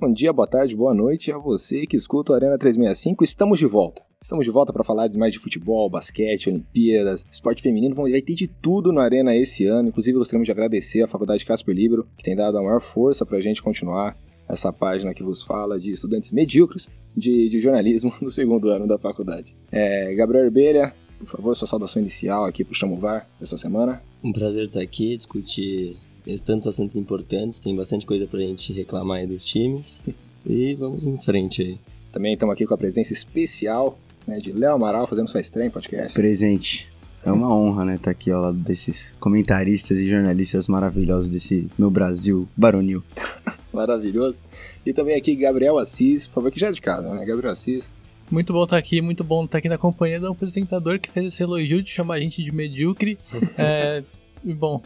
Bom 0.00 0.12
dia, 0.12 0.32
boa 0.32 0.46
tarde, 0.46 0.76
boa 0.76 0.94
noite 0.94 1.32
a 1.32 1.38
você 1.38 1.84
que 1.84 1.96
escuta 1.96 2.30
o 2.30 2.34
Arena 2.36 2.56
365. 2.56 3.24
Estamos 3.24 3.58
de 3.58 3.66
volta. 3.66 4.00
Estamos 4.22 4.44
de 4.44 4.50
volta 4.52 4.72
para 4.72 4.84
falar 4.84 5.10
mais 5.16 5.32
de 5.32 5.40
futebol, 5.40 5.90
basquete, 5.90 6.48
Olimpíadas, 6.48 7.24
esporte 7.28 7.60
feminino. 7.60 7.96
Vai 7.96 8.22
ter 8.22 8.36
de 8.36 8.46
tudo 8.46 8.92
no 8.92 9.00
Arena 9.00 9.34
esse 9.34 9.66
ano. 9.66 9.88
Inclusive, 9.88 10.16
gostaríamos 10.16 10.46
de 10.46 10.52
agradecer 10.52 11.02
à 11.02 11.08
Faculdade 11.08 11.44
Casper 11.44 11.74
Libero, 11.74 12.06
que 12.16 12.22
tem 12.22 12.36
dado 12.36 12.56
a 12.58 12.62
maior 12.62 12.80
força 12.80 13.26
para 13.26 13.38
a 13.38 13.40
gente 13.40 13.60
continuar 13.60 14.16
essa 14.48 14.72
página 14.72 15.12
que 15.12 15.24
vos 15.24 15.42
fala 15.42 15.80
de 15.80 15.90
estudantes 15.90 16.30
medíocres 16.30 16.88
de, 17.16 17.48
de 17.48 17.58
jornalismo 17.58 18.14
no 18.22 18.30
segundo 18.30 18.70
ano 18.70 18.86
da 18.86 18.98
faculdade. 18.98 19.56
É, 19.72 20.14
Gabriel 20.14 20.44
Herbelha, 20.44 20.94
por 21.18 21.26
favor, 21.26 21.56
sua 21.56 21.66
saudação 21.66 22.00
inicial 22.00 22.44
aqui 22.44 22.62
para 22.62 22.70
o 22.72 22.76
Chamovar 22.76 23.28
dessa 23.40 23.58
semana. 23.58 24.00
Um 24.22 24.32
prazer 24.32 24.66
estar 24.66 24.80
aqui, 24.80 25.16
discutir 25.16 25.96
tantos 26.44 26.68
assuntos 26.68 26.96
importantes, 26.96 27.60
tem 27.60 27.74
bastante 27.74 28.04
coisa 28.04 28.26
pra 28.26 28.40
gente 28.40 28.72
reclamar 28.72 29.18
aí 29.18 29.26
dos 29.26 29.44
times. 29.44 30.02
e 30.46 30.74
vamos 30.74 31.06
em 31.06 31.16
frente 31.16 31.62
aí. 31.62 31.78
Também 32.12 32.34
estamos 32.34 32.52
aqui 32.52 32.66
com 32.66 32.74
a 32.74 32.78
presença 32.78 33.12
especial 33.12 33.98
né, 34.26 34.38
de 34.38 34.52
Léo 34.52 34.74
Amaral 34.74 35.06
fazendo 35.06 35.28
sua 35.28 35.40
estreia 35.40 35.66
em 35.66 35.70
podcast. 35.70 36.14
Presente. 36.14 36.88
É 37.24 37.32
uma 37.32 37.52
honra, 37.52 37.84
né, 37.84 37.94
estar 37.94 38.04
tá 38.04 38.10
aqui 38.10 38.30
ao 38.30 38.40
lado 38.40 38.58
desses 38.58 39.12
comentaristas 39.18 39.98
e 39.98 40.08
jornalistas 40.08 40.68
maravilhosos 40.68 41.28
desse 41.28 41.68
meu 41.76 41.90
Brasil 41.90 42.48
baronil. 42.56 43.02
Maravilhoso. 43.72 44.40
E 44.84 44.92
também 44.92 45.14
aqui 45.14 45.34
Gabriel 45.34 45.78
Assis, 45.78 46.26
por 46.26 46.34
favor, 46.34 46.50
que 46.50 46.58
já 46.58 46.68
é 46.68 46.72
de 46.72 46.80
casa, 46.80 47.14
né? 47.14 47.24
Gabriel 47.24 47.52
Assis. 47.52 47.90
Muito 48.30 48.52
bom 48.52 48.64
estar 48.64 48.76
aqui, 48.76 49.00
muito 49.00 49.24
bom 49.24 49.44
estar 49.44 49.58
aqui 49.58 49.68
na 49.68 49.78
companhia 49.78 50.18
de 50.18 50.26
um 50.26 50.32
apresentador 50.32 50.98
que 50.98 51.10
fez 51.10 51.26
esse 51.26 51.42
elogio 51.42 51.82
de 51.82 51.90
chamar 51.90 52.14
a 52.14 52.20
gente 52.20 52.42
de 52.42 52.52
medíocre. 52.52 53.18
é, 53.58 54.02
bom, 54.44 54.82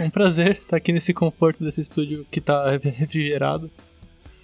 um 0.00 0.10
prazer 0.10 0.56
estar 0.56 0.76
aqui 0.76 0.92
nesse 0.92 1.12
conforto 1.12 1.64
desse 1.64 1.80
estúdio 1.80 2.26
que 2.30 2.38
está 2.38 2.70
refrigerado 2.70 3.70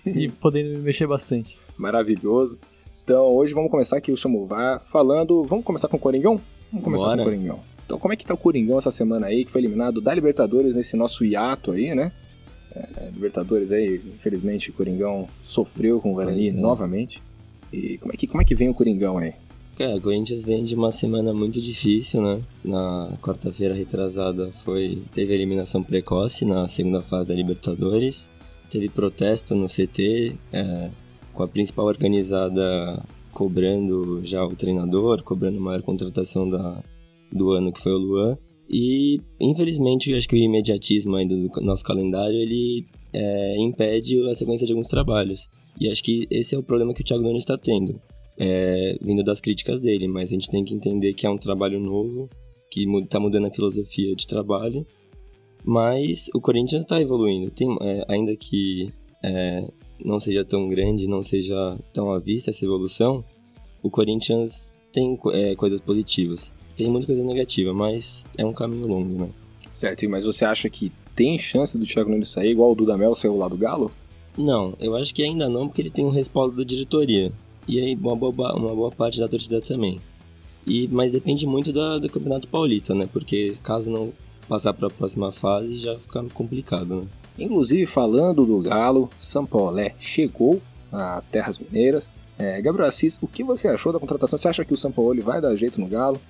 e 0.06 0.28
podendo 0.28 0.70
me 0.70 0.78
mexer 0.78 1.06
bastante. 1.06 1.56
Maravilhoso. 1.76 2.58
Então, 3.02 3.24
hoje 3.34 3.52
vamos 3.52 3.70
começar 3.70 3.96
aqui 3.96 4.12
o 4.12 4.16
Chamovar 4.16 4.80
falando. 4.80 5.44
Vamos 5.44 5.64
começar 5.64 5.88
com 5.88 5.96
o 5.96 6.00
Coringão? 6.00 6.40
Vamos 6.70 6.84
começar 6.84 7.04
Bora. 7.04 7.16
com 7.16 7.22
o 7.22 7.24
Coringão. 7.24 7.60
Então, 7.84 7.98
como 7.98 8.14
é 8.14 8.16
que 8.16 8.24
tá 8.24 8.34
o 8.34 8.36
Coringão 8.36 8.78
essa 8.78 8.92
semana 8.92 9.26
aí, 9.26 9.44
que 9.44 9.50
foi 9.50 9.60
eliminado 9.60 10.00
da 10.00 10.14
Libertadores 10.14 10.76
nesse 10.76 10.96
nosso 10.96 11.24
hiato 11.24 11.72
aí, 11.72 11.92
né? 11.94 12.12
É, 12.72 13.10
Libertadores 13.12 13.72
aí, 13.72 14.00
infelizmente, 14.14 14.70
o 14.70 14.72
Coringão 14.72 15.26
sofreu 15.42 16.00
com 16.00 16.12
o 16.12 16.14
Guarani 16.14 16.50
é. 16.50 16.52
novamente. 16.52 17.20
E 17.72 17.98
como 17.98 18.12
é, 18.12 18.16
que, 18.16 18.26
como 18.26 18.42
é 18.42 18.44
que 18.44 18.54
vem 18.54 18.68
o 18.68 18.74
Coringão 18.74 19.18
aí? 19.18 19.34
É, 19.80 19.94
o 19.94 20.00
Corinthians 20.02 20.44
vem 20.44 20.62
de 20.62 20.74
uma 20.74 20.92
semana 20.92 21.32
muito 21.32 21.58
difícil, 21.58 22.20
né? 22.20 22.42
Na 22.62 23.16
quarta-feira 23.22 23.74
retrasada 23.74 24.52
foi 24.52 25.02
teve 25.14 25.32
eliminação 25.32 25.82
precoce 25.82 26.44
na 26.44 26.68
segunda 26.68 27.00
fase 27.00 27.28
da 27.28 27.34
Libertadores, 27.34 28.28
teve 28.68 28.90
protesto 28.90 29.54
no 29.54 29.68
CT, 29.68 30.36
é, 30.52 30.90
com 31.32 31.42
a 31.42 31.48
principal 31.48 31.86
organizada 31.86 33.02
cobrando 33.32 34.20
já 34.22 34.44
o 34.44 34.54
treinador, 34.54 35.22
cobrando 35.22 35.56
a 35.56 35.62
maior 35.62 35.80
contratação 35.80 36.46
da, 36.46 36.84
do 37.32 37.52
ano 37.52 37.72
que 37.72 37.80
foi 37.80 37.92
o 37.92 37.98
Luan. 37.98 38.36
E 38.68 39.18
infelizmente 39.40 40.14
acho 40.14 40.28
que 40.28 40.36
o 40.36 40.38
imediatismo 40.38 41.16
ainda 41.16 41.34
do 41.34 41.48
nosso 41.62 41.84
calendário 41.84 42.38
ele 42.38 42.84
é, 43.14 43.56
impede 43.56 44.20
a 44.28 44.34
sequência 44.34 44.66
de 44.66 44.74
alguns 44.74 44.88
trabalhos. 44.88 45.48
E 45.80 45.88
acho 45.88 46.04
que 46.04 46.26
esse 46.30 46.54
é 46.54 46.58
o 46.58 46.62
problema 46.62 46.92
que 46.92 47.00
o 47.00 47.04
Thiago 47.04 47.22
Nunes 47.22 47.44
está 47.44 47.56
tendo 47.56 47.98
é, 48.42 48.96
vindo 49.02 49.22
das 49.22 49.38
críticas 49.38 49.82
dele, 49.82 50.08
mas 50.08 50.30
a 50.30 50.32
gente 50.32 50.48
tem 50.48 50.64
que 50.64 50.72
entender 50.72 51.12
que 51.12 51.26
é 51.26 51.30
um 51.30 51.36
trabalho 51.36 51.78
novo, 51.78 52.26
que 52.70 52.84
está 53.00 53.20
mudando 53.20 53.46
a 53.46 53.50
filosofia 53.50 54.16
de 54.16 54.26
trabalho, 54.26 54.86
mas 55.62 56.30
o 56.34 56.40
Corinthians 56.40 56.84
está 56.84 56.98
evoluindo. 56.98 57.50
Tem, 57.50 57.68
é, 57.82 58.04
ainda 58.08 58.34
que 58.34 58.90
é, 59.22 59.62
não 60.02 60.18
seja 60.18 60.42
tão 60.42 60.66
grande, 60.68 61.06
não 61.06 61.22
seja 61.22 61.78
tão 61.92 62.10
à 62.10 62.18
vista 62.18 62.48
essa 62.48 62.64
evolução, 62.64 63.22
o 63.82 63.90
Corinthians 63.90 64.72
tem 64.90 65.18
é, 65.34 65.54
coisas 65.54 65.80
positivas. 65.82 66.54
Tem 66.74 66.88
muita 66.88 67.08
coisa 67.08 67.22
negativa, 67.22 67.74
mas 67.74 68.24
é 68.38 68.44
um 68.44 68.54
caminho 68.54 68.86
longo, 68.86 69.26
né? 69.26 69.30
Certo, 69.70 70.08
mas 70.08 70.24
você 70.24 70.46
acha 70.46 70.70
que 70.70 70.90
tem 71.14 71.38
chance 71.38 71.76
do 71.76 71.84
Thiago 71.84 72.10
Nunes 72.10 72.30
sair 72.30 72.52
igual 72.52 72.72
o 72.72 72.74
Dudamel 72.74 73.14
saiu 73.14 73.36
lá 73.36 73.48
do 73.48 73.56
Galo? 73.58 73.90
Não, 74.38 74.74
eu 74.80 74.96
acho 74.96 75.14
que 75.14 75.22
ainda 75.22 75.46
não, 75.46 75.68
porque 75.68 75.82
ele 75.82 75.90
tem 75.90 76.06
um 76.06 76.10
respaldo 76.10 76.56
da 76.56 76.64
diretoria 76.64 77.30
e 77.66 77.80
aí 77.80 77.94
uma 77.94 78.16
boa, 78.16 78.54
uma 78.56 78.74
boa 78.74 78.90
parte 78.90 79.18
da 79.18 79.28
torcida 79.28 79.60
também. 79.60 80.00
E, 80.66 80.88
mas 80.88 81.12
depende 81.12 81.46
muito 81.46 81.72
da, 81.72 81.98
do 81.98 82.08
Campeonato 82.08 82.48
Paulista, 82.48 82.94
né? 82.94 83.08
Porque 83.10 83.56
caso 83.62 83.90
não 83.90 84.12
passar 84.48 84.74
para 84.74 84.88
a 84.88 84.90
próxima 84.90 85.32
fase 85.32 85.78
já 85.78 85.98
fica 85.98 86.22
complicado, 86.34 87.02
né? 87.02 87.06
Inclusive, 87.38 87.86
falando 87.86 88.44
do 88.44 88.58
Galo, 88.60 89.08
São 89.18 89.46
Paulo 89.46 89.78
chegou 89.98 90.60
a 90.92 91.22
Terras 91.30 91.58
Mineiras. 91.58 92.10
É, 92.38 92.60
Gabriel 92.60 92.88
Assis, 92.88 93.18
o 93.22 93.28
que 93.28 93.44
você 93.44 93.68
achou 93.68 93.92
da 93.92 93.98
contratação? 93.98 94.38
Você 94.38 94.48
acha 94.48 94.64
que 94.64 94.74
o 94.74 94.76
São 94.76 94.90
Paulo 94.90 95.22
vai 95.22 95.40
dar 95.40 95.54
jeito 95.56 95.80
no 95.80 95.86
Galo? 95.86 96.20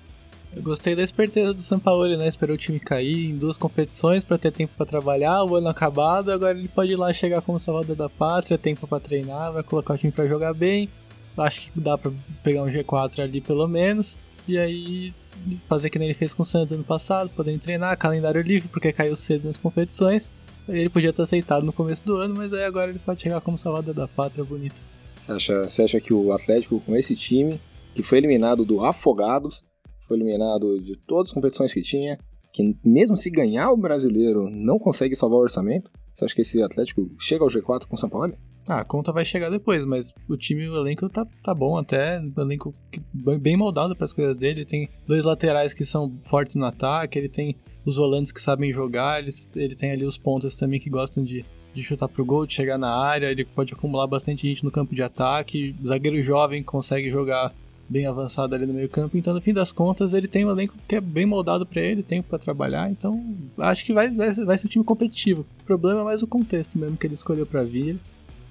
Eu 0.53 0.61
gostei 0.61 0.95
da 0.95 1.01
esperteza 1.01 1.53
do 1.53 1.61
São 1.61 1.79
Paulo, 1.79 2.05
né? 2.17 2.27
Esperou 2.27 2.55
o 2.55 2.57
time 2.57 2.79
cair 2.79 3.29
em 3.29 3.37
duas 3.37 3.57
competições 3.57 4.23
para 4.23 4.37
ter 4.37 4.51
tempo 4.51 4.73
para 4.75 4.85
trabalhar, 4.85 5.43
o 5.43 5.55
ano 5.55 5.69
acabado, 5.69 6.31
agora 6.31 6.57
ele 6.57 6.67
pode 6.67 6.91
ir 6.91 6.97
lá 6.97 7.13
chegar 7.13 7.41
como 7.41 7.59
salvador 7.59 7.95
da 7.95 8.09
pátria, 8.09 8.57
tempo 8.57 8.85
para 8.85 8.99
treinar, 8.99 9.53
vai 9.53 9.63
colocar 9.63 9.93
o 9.93 9.97
time 9.97 10.11
para 10.11 10.27
jogar 10.27 10.53
bem 10.53 10.89
acho 11.37 11.61
que 11.61 11.79
dá 11.79 11.97
para 11.97 12.11
pegar 12.43 12.63
um 12.63 12.67
G4 12.67 13.19
ali 13.19 13.41
pelo 13.41 13.67
menos. 13.67 14.17
E 14.47 14.57
aí 14.57 15.13
fazer 15.67 15.89
que 15.89 15.97
nem 15.97 16.07
ele 16.07 16.13
fez 16.13 16.33
com 16.33 16.43
o 16.43 16.45
Santos 16.45 16.73
ano 16.73 16.83
passado, 16.83 17.29
poder 17.29 17.57
treinar, 17.59 17.97
calendário 17.97 18.41
livre, 18.41 18.69
porque 18.69 18.91
caiu 18.91 19.15
cedo 19.15 19.45
nas 19.45 19.57
competições. 19.57 20.29
Ele 20.67 20.89
podia 20.89 21.11
ter 21.11 21.23
aceitado 21.23 21.65
no 21.65 21.73
começo 21.73 22.05
do 22.05 22.17
ano, 22.17 22.35
mas 22.35 22.53
aí 22.53 22.63
agora 22.63 22.91
ele 22.91 22.99
pode 22.99 23.21
chegar 23.21 23.41
como 23.41 23.57
salvador 23.57 23.93
da 23.93 24.07
pátria 24.07 24.43
bonito. 24.43 24.83
Você 25.17 25.31
acha, 25.31 25.69
você 25.69 25.83
acha 25.83 25.99
que 25.99 26.13
o 26.13 26.31
Atlético 26.31 26.79
com 26.79 26.95
esse 26.95 27.15
time, 27.15 27.59
que 27.93 28.03
foi 28.03 28.19
eliminado 28.19 28.63
do 28.63 28.83
Afogados, 28.83 29.61
foi 30.07 30.17
eliminado 30.17 30.79
de 30.81 30.95
todas 30.95 31.27
as 31.27 31.33
competições 31.33 31.73
que 31.73 31.81
tinha, 31.81 32.17
que 32.53 32.75
mesmo 32.83 33.15
se 33.15 33.29
ganhar 33.29 33.71
o 33.71 33.77
brasileiro 33.77 34.49
não 34.49 34.77
consegue 34.77 35.15
salvar 35.15 35.39
o 35.39 35.43
orçamento? 35.43 35.91
Você 36.13 36.25
acha 36.25 36.35
que 36.35 36.41
esse 36.41 36.61
Atlético 36.61 37.09
chega 37.19 37.43
ao 37.43 37.49
G4 37.49 37.85
com 37.85 37.95
o 37.95 37.97
São 37.99 38.09
Paulo? 38.09 38.33
Ah, 38.67 38.81
a 38.81 38.85
conta 38.85 39.11
vai 39.11 39.25
chegar 39.25 39.49
depois, 39.49 39.85
mas 39.85 40.13
o 40.29 40.37
time, 40.37 40.69
o 40.69 40.77
elenco 40.77 41.09
tá, 41.09 41.25
tá 41.41 41.53
bom 41.53 41.77
até. 41.77 42.21
O 42.35 42.41
elenco 42.41 42.73
bem 43.13 43.57
moldado 43.57 43.95
para 43.95 44.05
as 44.05 44.13
coisas 44.13 44.35
dele. 44.37 44.65
Tem 44.65 44.89
dois 45.07 45.25
laterais 45.25 45.73
que 45.73 45.83
são 45.83 46.19
fortes 46.25 46.55
no 46.55 46.65
ataque, 46.65 47.17
ele 47.17 47.29
tem 47.29 47.55
os 47.85 47.95
volantes 47.95 48.31
que 48.31 48.41
sabem 48.41 48.71
jogar, 48.71 49.19
ele, 49.19 49.31
ele 49.55 49.75
tem 49.75 49.91
ali 49.91 50.05
os 50.05 50.17
pontas 50.17 50.55
também 50.55 50.79
que 50.79 50.89
gostam 50.89 51.23
de, 51.23 51.43
de 51.73 51.83
chutar 51.83 52.07
pro 52.07 52.23
gol, 52.23 52.45
de 52.45 52.53
chegar 52.53 52.77
na 52.77 52.95
área, 52.95 53.31
ele 53.31 53.43
pode 53.43 53.73
acumular 53.73 54.05
bastante 54.05 54.47
gente 54.47 54.63
no 54.63 54.69
campo 54.69 54.93
de 54.93 55.01
ataque. 55.01 55.75
Zagueiro 55.85 56.21
jovem 56.21 56.61
consegue 56.61 57.09
jogar 57.09 57.51
bem 57.91 58.05
avançado 58.05 58.55
ali 58.55 58.65
no 58.65 58.73
meio 58.73 58.87
campo, 58.87 59.17
então 59.17 59.33
no 59.33 59.41
fim 59.41 59.53
das 59.53 59.73
contas 59.73 60.13
ele 60.13 60.27
tem 60.27 60.45
um 60.45 60.49
elenco 60.49 60.73
que 60.87 60.95
é 60.95 61.01
bem 61.01 61.25
moldado 61.25 61.65
para 61.65 61.81
ele, 61.81 62.01
tempo 62.01 62.29
para 62.29 62.39
trabalhar, 62.39 62.89
então 62.89 63.21
acho 63.57 63.83
que 63.83 63.91
vai, 63.91 64.09
vai, 64.09 64.33
vai 64.33 64.57
ser 64.57 64.67
um 64.67 64.69
time 64.69 64.85
competitivo. 64.85 65.45
O 65.61 65.65
problema 65.65 65.99
é 65.99 66.03
mais 66.05 66.23
o 66.23 66.27
contexto 66.27 66.79
mesmo 66.79 66.95
que 66.95 67.05
ele 67.05 67.15
escolheu 67.15 67.45
para 67.45 67.63
vir 67.63 67.99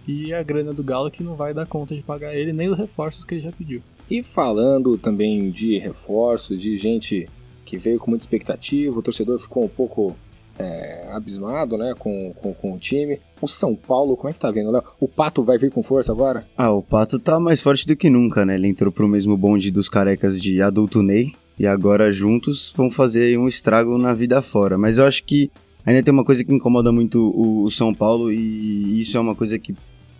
e 0.07 0.35
a 0.35 0.43
grana 0.43 0.75
do 0.75 0.85
Galo 0.85 1.11
que 1.11 1.23
não 1.23 1.35
vai 1.35 1.55
dar 1.55 1.65
conta 1.65 1.95
de 1.95 2.03
pagar 2.03 2.35
ele, 2.35 2.53
nem 2.53 2.69
os 2.69 2.77
reforços 2.77 3.25
que 3.25 3.35
ele 3.35 3.43
já 3.43 3.51
pediu. 3.51 3.83
E 4.11 4.23
falando 4.23 4.99
também 4.99 5.51
de 5.51 5.79
reforços, 5.79 6.61
de 6.61 6.77
gente 6.77 7.27
que 7.65 7.79
veio 7.79 7.99
com 7.99 8.11
muita 8.11 8.25
expectativa, 8.25 8.99
o 8.99 9.03
torcedor 9.03 9.39
ficou 9.39 9.65
um 9.65 9.69
pouco 9.69 10.15
é, 10.61 11.09
abismado 11.13 11.77
né, 11.77 11.95
com, 11.99 12.33
com, 12.35 12.53
com, 12.55 12.75
o 12.75 12.79
time. 12.79 13.19
O 13.41 13.49
São 13.49 13.75
Paulo, 13.75 14.17
como 14.17 14.29
é 14.29 14.33
que 14.33 14.39
tá 14.39 14.51
vendo, 14.51 14.71
Léo? 14.71 14.83
O 14.99 15.09
Pato 15.09 15.43
vai 15.43 15.59
vir 15.59 15.71
com 15.71 15.83
força 15.83 16.13
agora? 16.13 16.47
Ah, 16.57 16.71
o 16.71 16.83
Pato 16.83 17.19
tá 17.19 17.41
mais 17.41 17.61
forte 17.61 17.87
do 17.87 17.97
que 17.97 18.11
nunca, 18.11 18.45
né? 18.45 18.55
Ele 18.55 18.69
entrou 18.69 18.93
pro 18.93 19.09
mesmo 19.09 19.37
bonde 19.37 19.71
dos 19.71 19.89
carecas 19.89 20.41
de 20.41 20.61
adulto 20.61 21.03
Ney 21.03 21.33
e 21.59 21.67
agora 21.67 22.13
juntos 22.13 22.73
vão 22.77 22.91
fazer 22.91 23.39
um 23.39 23.49
estrago 23.49 23.97
na 23.99 24.13
vida 24.13 24.41
fora. 24.43 24.79
Mas 24.79 24.99
eu 24.99 25.07
acho 25.07 25.25
que 25.25 25.51
ainda 25.85 26.03
tem 26.03 26.13
uma 26.13 26.25
coisa 26.25 26.45
que 26.45 26.53
incomoda 26.53 26.93
muito 26.93 27.31
o, 27.31 27.65
o 27.65 27.71
São 27.71 27.95
Paulo 27.95 28.33
e 28.33 29.01
isso 29.01 29.17
é 29.17 29.21
uma 29.21 29.35
coisa 29.35 29.59
que 29.59 29.75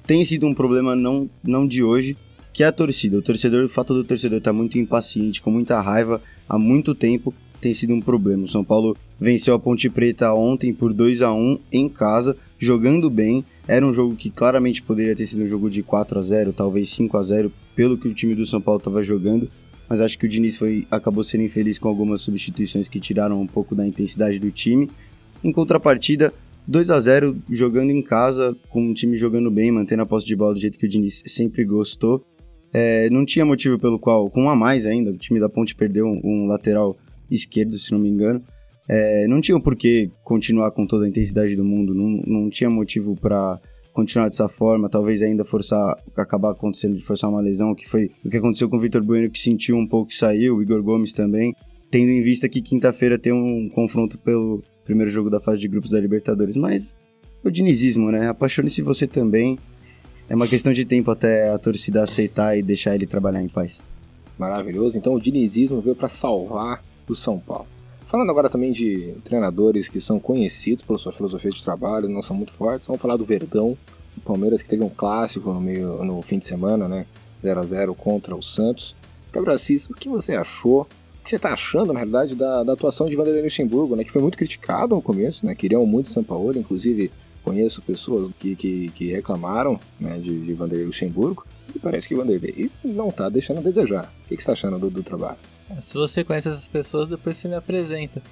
tem 0.07 0.25
sido 0.25 0.47
um 0.47 0.55
problema 0.55 0.97
não, 0.97 1.31
não 1.43 1.67
de 1.67 1.83
hoje, 1.83 2.17
que 2.53 2.63
é 2.63 2.67
a 2.67 2.73
torcida. 2.73 3.17
O 3.17 3.23
torcedor, 3.23 3.65
o 3.65 3.69
fato 3.69 3.95
do 3.95 4.05
torcedor 4.05 4.39
estar 4.39 4.51
tá 4.51 4.57
muito 4.57 4.79
impaciente, 4.79 5.41
com 5.41 5.51
muita 5.51 5.81
raiva 5.81 6.21
há 6.49 6.59
muito 6.59 6.95
tempo, 6.95 7.33
tem 7.61 7.75
sido 7.75 7.95
um 7.95 8.01
problema. 8.01 8.45
O 8.45 8.49
São 8.49 8.65
Paulo 8.65 8.97
venceu 9.19 9.55
a 9.55 9.59
Ponte 9.59 9.89
Preta 9.89 10.33
ontem 10.33 10.73
por 10.73 10.93
2 10.93 11.23
a 11.23 11.33
1 11.33 11.59
em 11.71 11.89
casa, 11.89 12.37
jogando 12.59 13.11
bem. 13.11 13.45
Era 13.69 13.87
um 13.87 13.93
jogo 13.93 14.17
que 14.17 14.31
claramente 14.31 14.83
poderia 14.83 15.15
ter 15.15 15.27
sido 15.27 15.45
um 15.45 15.47
jogo 15.47 15.71
de 15.71 15.83
4 15.83 16.19
a 16.19 16.23
0, 16.23 16.53
talvez 16.53 16.89
5 16.89 17.17
a 17.17 17.23
0, 17.23 17.53
pelo 17.77 17.97
que 17.97 18.09
o 18.09 18.15
time 18.15 18.35
do 18.35 18.47
São 18.47 18.61
Paulo 18.61 18.79
estava 18.79 19.03
jogando. 19.03 19.49
Mas 19.89 20.01
acho 20.01 20.19
que 20.19 20.27
o 20.27 20.29
Diniz 20.29 20.57
foi, 20.57 20.87
acabou 20.91 21.23
sendo 21.23 21.43
infeliz 21.43 21.79
com 21.79 21.89
algumas 21.89 22.21
substituições 22.21 22.89
que 22.89 23.01
tiraram 23.01 23.41
um 23.41 23.47
pouco 23.47 23.75
da 23.75 23.87
intensidade 23.87 24.39
do 24.39 24.51
time. 24.51 24.89
Em 25.43 25.53
contrapartida, 25.53 26.33
2 26.67 26.91
a 26.91 27.01
0 27.01 27.37
jogando 27.51 27.91
em 27.91 28.01
casa, 28.01 28.57
com 28.69 28.89
o 28.89 28.95
time 28.95 29.17
jogando 29.17 29.51
bem, 29.51 29.73
mantendo 29.73 30.03
a 30.03 30.07
posse 30.07 30.27
de 30.27 30.37
bola 30.37 30.55
do 30.55 30.61
jeito 30.61 30.79
que 30.79 30.87
o 30.87 30.89
Diniz 30.89 31.23
sempre 31.27 31.65
gostou. 31.65 32.25
É, 32.73 33.11
não 33.11 33.25
tinha 33.25 33.45
motivo 33.45 33.79
pelo 33.79 33.99
qual, 33.99 34.31
com 34.31 34.45
um 34.45 34.51
a 34.51 34.55
mais 34.55 34.87
ainda, 34.87 35.11
o 35.11 35.17
time 35.17 35.41
da 35.41 35.49
Ponte 35.49 35.75
perdeu 35.75 36.07
um, 36.07 36.21
um 36.23 36.47
lateral 36.47 36.97
esquerdo, 37.31 37.79
se 37.79 37.93
não 37.93 37.99
me 37.99 38.09
engano. 38.09 38.43
É, 38.89 39.27
não 39.29 39.41
tinha 39.41 39.59
por 39.61 39.77
que 39.77 40.11
continuar 40.25 40.71
com 40.73 40.87
toda 40.87 41.05
a 41.05 41.09
intensidade 41.09 41.55
do 41.55 41.65
mundo, 41.65 41.95
não, 41.95 42.09
não 42.27 42.51
tinha 42.51 42.69
motivo 42.69 43.15
para 43.15 43.61
continuar 43.93 44.29
dessa 44.29 44.49
forma, 44.49 44.89
talvez 44.89 45.23
ainda 45.23 45.45
forçar, 45.45 45.97
acabar 46.17 46.51
acontecendo 46.51 46.97
de 46.97 47.05
forçar 47.05 47.31
uma 47.31 47.41
lesão, 47.41 47.75
que 47.75 47.89
foi 47.89 48.11
o 48.25 48.29
que 48.29 48.37
aconteceu 48.37 48.69
com 48.69 48.77
o 48.77 48.81
Vitor 48.81 49.05
Bueno, 49.05 49.31
que 49.31 49.39
sentiu 49.39 49.77
um 49.77 49.87
pouco 49.87 50.11
e 50.11 50.15
saiu, 50.15 50.57
o 50.57 50.63
Igor 50.63 50.83
Gomes 50.83 51.13
também, 51.13 51.55
tendo 51.91 52.11
em 52.11 52.23
vista 52.23 52.49
que 52.49 52.61
quinta-feira 52.61 53.19
tem 53.19 53.33
um 53.33 53.69
confronto 53.69 54.19
pelo 54.19 54.63
primeiro 54.85 55.11
jogo 55.11 55.31
da 55.31 55.41
fase 55.41 55.61
de 55.61 55.69
grupos 55.69 55.91
da 55.91 56.01
Libertadores, 56.01 56.57
mas 56.57 56.97
o 57.45 57.51
dinizismo, 57.51 58.11
né? 58.11 58.29
Apaixone-se 58.29 58.83
você 58.83 59.07
também. 59.07 59.59
É 60.29 60.35
uma 60.35 60.47
questão 60.47 60.73
de 60.73 60.85
tempo 60.85 61.11
até 61.11 61.51
a 61.51 61.59
torcida 61.59 62.03
aceitar 62.03 62.57
e 62.57 62.63
deixar 62.63 62.95
ele 62.95 63.07
trabalhar 63.07 63.43
em 63.43 63.49
paz. 63.49 63.83
Maravilhoso. 64.39 64.97
Então 64.97 65.15
o 65.15 65.21
dinizismo 65.21 65.81
veio 65.81 65.97
para 65.97 66.09
salvar 66.09 66.83
o 67.13 67.17
São 67.17 67.39
Paulo. 67.39 67.67
Falando 68.07 68.31
agora 68.31 68.49
também 68.49 68.73
de 68.73 69.15
treinadores 69.23 69.89
que 69.89 70.01
são 70.01 70.19
conhecidos 70.19 70.83
pela 70.83 70.99
sua 70.99 71.13
filosofia 71.13 71.51
de 71.51 71.63
trabalho, 71.63 72.09
não 72.09 72.23
são 72.23 72.37
muito 72.37 72.53
fortes, 72.53 72.89
vamos 72.89 73.01
falar 73.01 73.17
do 73.17 73.25
Verdão, 73.25 73.79
o 74.17 74.21
Palmeiras 74.21 74.63
que 74.63 74.69
teve 74.69 74.83
um 74.83 74.89
clássico 74.89 75.53
no, 75.53 75.61
meio, 75.61 76.05
no 76.05 76.21
fim 76.21 76.39
de 76.39 76.47
semana, 76.47 76.89
né? 76.89 77.07
0 77.43 77.61
a 77.61 77.65
0 77.65 77.95
contra 77.95 78.35
o 78.35 78.43
Santos. 78.43 78.97
Gabriel 79.33 79.55
Assis, 79.55 79.89
o 79.89 79.95
que 79.95 80.09
você 80.09 80.35
achou? 80.35 80.83
O 80.83 81.25
que 81.25 81.31
você 81.31 81.37
está 81.37 81.53
achando, 81.53 81.93
na 81.93 82.01
realidade, 82.01 82.35
da, 82.35 82.65
da, 82.65 82.73
atuação 82.73 83.09
de 83.09 83.15
Vanderlei 83.15 83.43
Luxemburgo, 83.43 83.95
né? 83.95 84.03
Que 84.03 84.13
foi 84.13 84.21
muito 84.21 84.37
criticado 84.37 84.95
no 84.95 85.03
começo, 85.03 85.47
né? 85.47 85.55
Queriam 85.55 85.87
muito 85.87 86.09
São 86.09 86.25
Paulo, 86.25 86.59
inclusive 86.59 87.11
conheço 87.45 87.81
pessoas 87.81 88.31
que, 88.39 88.55
que, 88.55 88.91
que 88.91 89.13
reclamaram 89.13 89.81
né, 89.99 90.19
de, 90.19 90.41
de 90.41 90.53
Vanderlei 90.53 90.87
Luxemburgo. 90.87 91.47
E 91.75 91.79
parece 91.79 92.09
que 92.09 92.15
o 92.15 92.19
Vanderlei 92.19 92.71
não 92.85 93.09
está 93.09 93.29
deixando 93.29 93.59
a 93.59 93.63
desejar. 93.63 94.13
O 94.25 94.29
que, 94.29 94.37
que 94.37 94.43
você 94.43 94.51
está 94.51 94.53
achando 94.53 94.79
do, 94.79 94.91
do 94.91 95.03
trabalho? 95.03 95.39
Se 95.81 95.95
você 95.95 96.25
conhece 96.25 96.49
essas 96.49 96.69
pessoas, 96.69 97.09
depois 97.09 97.37
você 97.37 97.49
me 97.49 97.55
apresenta. 97.55 98.23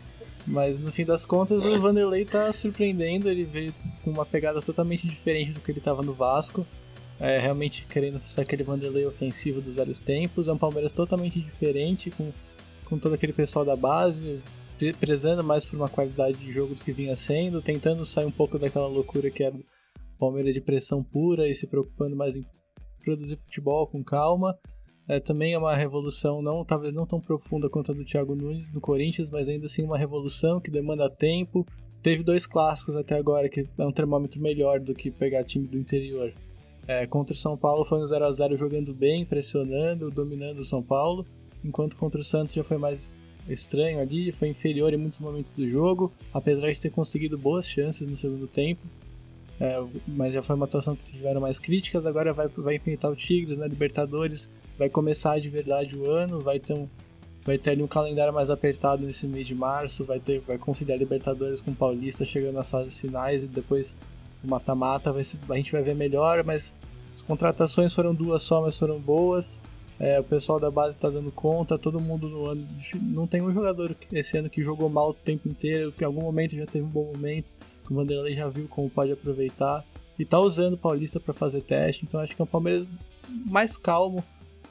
Mas 0.46 0.80
no 0.80 0.90
fim 0.90 1.04
das 1.04 1.26
contas, 1.26 1.64
o 1.66 1.80
Vanderlei 1.80 2.24
tá 2.24 2.52
surpreendendo. 2.52 3.28
Ele 3.28 3.44
veio 3.44 3.74
com 4.02 4.10
uma 4.10 4.24
pegada 4.24 4.62
totalmente 4.62 5.06
diferente 5.06 5.52
do 5.52 5.60
que 5.60 5.70
ele 5.70 5.80
tava 5.80 6.02
no 6.02 6.14
Vasco. 6.14 6.66
É, 7.20 7.38
realmente 7.38 7.84
querendo 7.90 8.20
ser 8.26 8.42
aquele 8.42 8.62
Vanderlei 8.62 9.04
ofensivo 9.04 9.60
dos 9.60 9.74
velhos 9.74 10.00
tempos. 10.00 10.48
É 10.48 10.52
um 10.52 10.58
Palmeiras 10.58 10.92
totalmente 10.92 11.40
diferente, 11.40 12.10
com, 12.10 12.32
com 12.86 12.98
todo 12.98 13.14
aquele 13.14 13.32
pessoal 13.32 13.64
da 13.64 13.76
base, 13.76 14.40
prezando 14.98 15.44
mais 15.44 15.64
por 15.64 15.76
uma 15.76 15.88
qualidade 15.88 16.38
de 16.38 16.52
jogo 16.52 16.74
do 16.74 16.82
que 16.82 16.92
vinha 16.92 17.16
sendo, 17.16 17.60
tentando 17.60 18.04
sair 18.04 18.24
um 18.24 18.30
pouco 18.30 18.58
daquela 18.58 18.86
loucura 18.86 19.30
que 19.30 19.42
era 19.42 19.54
o 19.54 19.64
Palmeiras 20.18 20.54
de 20.54 20.60
pressão 20.60 21.02
pura 21.02 21.46
e 21.46 21.54
se 21.54 21.66
preocupando 21.66 22.16
mais 22.16 22.36
em 22.36 22.44
produzir 23.04 23.36
futebol 23.36 23.86
com 23.86 24.02
calma. 24.02 24.56
É, 25.08 25.18
também 25.18 25.54
é 25.54 25.58
uma 25.58 25.74
revolução, 25.74 26.42
não 26.42 26.62
talvez 26.62 26.92
não 26.92 27.06
tão 27.06 27.18
profunda 27.18 27.70
quanto 27.70 27.90
a 27.90 27.94
do 27.94 28.04
Thiago 28.04 28.34
Nunes 28.34 28.70
no 28.70 28.80
Corinthians, 28.80 29.30
mas 29.30 29.48
ainda 29.48 29.64
assim 29.64 29.82
uma 29.82 29.96
revolução 29.96 30.60
que 30.60 30.70
demanda 30.70 31.08
tempo. 31.08 31.66
Teve 32.02 32.22
dois 32.22 32.46
clássicos 32.46 32.94
até 32.94 33.16
agora, 33.16 33.48
que 33.48 33.66
é 33.78 33.86
um 33.86 33.90
termômetro 33.90 34.40
melhor 34.40 34.78
do 34.78 34.94
que 34.94 35.10
pegar 35.10 35.44
time 35.44 35.66
do 35.66 35.78
interior. 35.78 36.32
É, 36.86 37.06
contra 37.06 37.34
o 37.34 37.36
São 37.36 37.56
Paulo 37.56 37.86
foi 37.86 38.02
um 38.02 38.06
0 38.06 38.24
a 38.24 38.32
0 38.32 38.56
jogando 38.56 38.94
bem, 38.94 39.24
pressionando, 39.24 40.10
dominando 40.10 40.58
o 40.58 40.64
São 40.64 40.82
Paulo, 40.82 41.24
enquanto 41.64 41.96
contra 41.96 42.20
o 42.20 42.24
Santos 42.24 42.52
já 42.52 42.62
foi 42.62 42.76
mais 42.76 43.22
estranho 43.48 44.00
ali, 44.00 44.30
foi 44.30 44.48
inferior 44.48 44.92
em 44.92 44.98
muitos 44.98 45.18
momentos 45.20 45.52
do 45.52 45.66
jogo, 45.68 46.12
apesar 46.32 46.70
de 46.70 46.80
ter 46.80 46.90
conseguido 46.90 47.38
boas 47.38 47.66
chances 47.66 48.06
no 48.06 48.16
segundo 48.16 48.46
tempo. 48.46 48.82
É, 49.58 49.82
mas 50.06 50.34
já 50.34 50.42
foi 50.42 50.54
uma 50.54 50.66
atuação 50.66 50.94
que 50.94 51.12
tiveram 51.12 51.40
mais 51.40 51.58
críticas. 51.58 52.06
Agora 52.06 52.32
vai, 52.32 52.48
vai 52.48 52.76
enfrentar 52.76 53.08
o 53.08 53.16
Tigres 53.16 53.58
na 53.58 53.66
Libertadores 53.66 54.48
vai 54.78 54.88
começar 54.88 55.40
de 55.40 55.48
verdade 55.48 55.96
o 55.96 56.10
ano, 56.10 56.40
vai 56.40 56.60
ter 56.60 56.74
um, 56.74 56.88
vai 57.44 57.58
ter 57.58 57.70
ali 57.70 57.82
um 57.82 57.88
calendário 57.88 58.32
mais 58.32 58.48
apertado 58.48 59.04
nesse 59.04 59.26
mês 59.26 59.46
de 59.46 59.54
março, 59.54 60.04
vai 60.04 60.20
ter 60.20 60.40
vai 60.40 60.56
conciliar 60.56 60.98
Libertadores 60.98 61.60
com 61.60 61.74
Paulista 61.74 62.24
chegando 62.24 62.54
nas 62.54 62.70
fases 62.70 62.96
finais 62.96 63.42
e 63.42 63.46
depois 63.46 63.96
o 64.44 64.48
mata-mata 64.48 65.10
a 65.10 65.56
gente 65.56 65.72
vai 65.72 65.82
ver 65.82 65.94
melhor, 65.94 66.44
mas 66.44 66.72
as 67.14 67.22
contratações 67.22 67.92
foram 67.92 68.14
duas 68.14 68.42
só, 68.42 68.62
mas 68.62 68.78
foram 68.78 69.00
boas. 69.00 69.60
É, 70.00 70.20
o 70.20 70.22
pessoal 70.22 70.60
da 70.60 70.70
base 70.70 70.94
está 70.94 71.10
dando 71.10 71.32
conta, 71.32 71.76
todo 71.76 71.98
mundo 71.98 72.28
no 72.28 72.46
ano. 72.46 72.64
Não 73.02 73.26
tem 73.26 73.42
um 73.42 73.52
jogador 73.52 73.96
esse 74.12 74.38
ano 74.38 74.48
que 74.48 74.62
jogou 74.62 74.88
mal 74.88 75.10
o 75.10 75.14
tempo 75.14 75.48
inteiro, 75.48 75.90
que 75.90 76.04
em 76.04 76.06
algum 76.06 76.22
momento 76.22 76.54
já 76.54 76.66
teve 76.66 76.84
um 76.84 76.88
bom 76.88 77.10
momento. 77.12 77.52
O 77.90 77.94
Vanderlei 77.94 78.36
já 78.36 78.48
viu 78.48 78.68
como 78.68 78.88
pode 78.88 79.10
aproveitar. 79.10 79.84
E 80.16 80.24
tá 80.24 80.38
usando 80.38 80.74
o 80.74 80.78
Paulista 80.78 81.18
para 81.18 81.34
fazer 81.34 81.62
teste, 81.62 82.04
então 82.04 82.20
acho 82.20 82.36
que 82.36 82.40
é 82.40 82.44
um 82.44 82.46
Palmeiras 82.46 82.88
mais 83.46 83.76
calmo, 83.76 84.22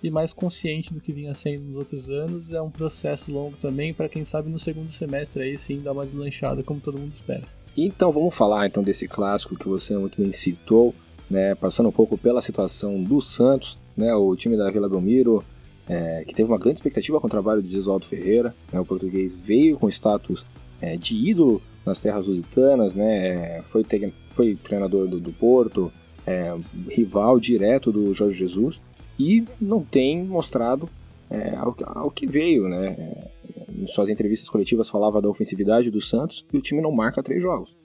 e 0.02 0.12
mais 0.12 0.34
consciente 0.34 0.94
do 0.94 1.02
que 1.02 1.12
vinha 1.12 1.34
sendo 1.34 1.64
nos 1.64 1.76
outros 1.76 2.10
anos. 2.10 2.52
É 2.52 2.62
um 2.62 2.70
processo 2.70 3.32
longo 3.32 3.58
também, 3.58 3.94
para 3.94 4.10
quem 4.10 4.24
sabe 4.24 4.50
no 4.50 4.60
segundo 4.60 4.92
semestre 4.92 5.44
aí 5.44 5.58
sim 5.58 5.82
dá 5.82 5.92
uma 5.92 6.06
deslanchada, 6.06 6.64
como 6.64 6.80
todo 6.80 7.00
mundo 7.00 7.14
espera. 7.14 7.44
Então 7.76 8.12
vamos 8.12 8.34
falar 8.34 8.66
então 8.66 8.82
desse 8.82 9.08
clássico 9.08 9.56
que 9.56 9.68
você 9.68 9.96
muito 9.96 10.20
bem 10.20 10.34
citou, 10.34 10.96
né, 11.30 11.54
passando 11.54 11.90
um 11.90 11.92
pouco 11.92 12.18
pela 12.18 12.42
situação 12.42 13.02
do 13.04 13.22
Santos, 13.22 13.78
né, 13.96 14.14
o 14.16 14.36
time 14.36 14.58
da 14.58 14.72
Vila 14.72 14.90
Belmiro, 14.90 15.44
é, 15.88 16.24
que 16.26 16.34
teve 16.34 16.50
uma 16.50 16.58
grande 16.58 16.80
expectativa 16.80 17.20
com 17.20 17.28
o 17.28 17.30
trabalho 17.30 17.62
de 17.62 17.72
Gesualdo 17.72 18.06
Ferreira, 18.06 18.56
né, 18.72 18.80
o 18.80 18.86
português 18.86 19.38
veio 19.38 19.78
com 19.78 19.88
status 19.90 20.44
é, 20.82 20.98
de 20.98 21.16
ídolo 21.16 21.62
nas 21.86 22.00
terras 22.00 22.26
lusitanas, 22.26 22.96
né, 22.96 23.58
é, 23.58 23.62
foi, 23.62 23.86
foi 24.28 24.56
treinador 24.56 25.08
do, 25.08 25.20
do 25.20 25.32
Porto, 25.32 25.92
é, 26.26 26.58
rival 26.90 27.40
direto 27.40 27.92
do 27.92 28.12
Jorge 28.14 28.38
Jesus, 28.38 28.82
e 29.19 29.46
não 29.60 29.84
tem 29.84 30.24
mostrado 30.24 30.90
é, 31.30 31.56
ao, 31.56 31.75
ao, 31.86 32.12
que 32.12 32.25
veio, 32.25 32.68
né? 32.68 32.88
É, 32.88 33.38
em 33.78 33.86
suas 33.86 34.10
entrevistas 34.10 34.50
coletivas 34.50 34.90
falava 34.90 35.22
da 35.22 35.30
ofensividade 35.30 35.92
do 35.92 36.02
Santos 36.02 36.46
e 36.52 36.58
o 36.58 36.62
time 36.62 36.81
não 36.81 36.92
marca 36.92 37.22
três 37.22 37.42
jogos. 37.42 37.78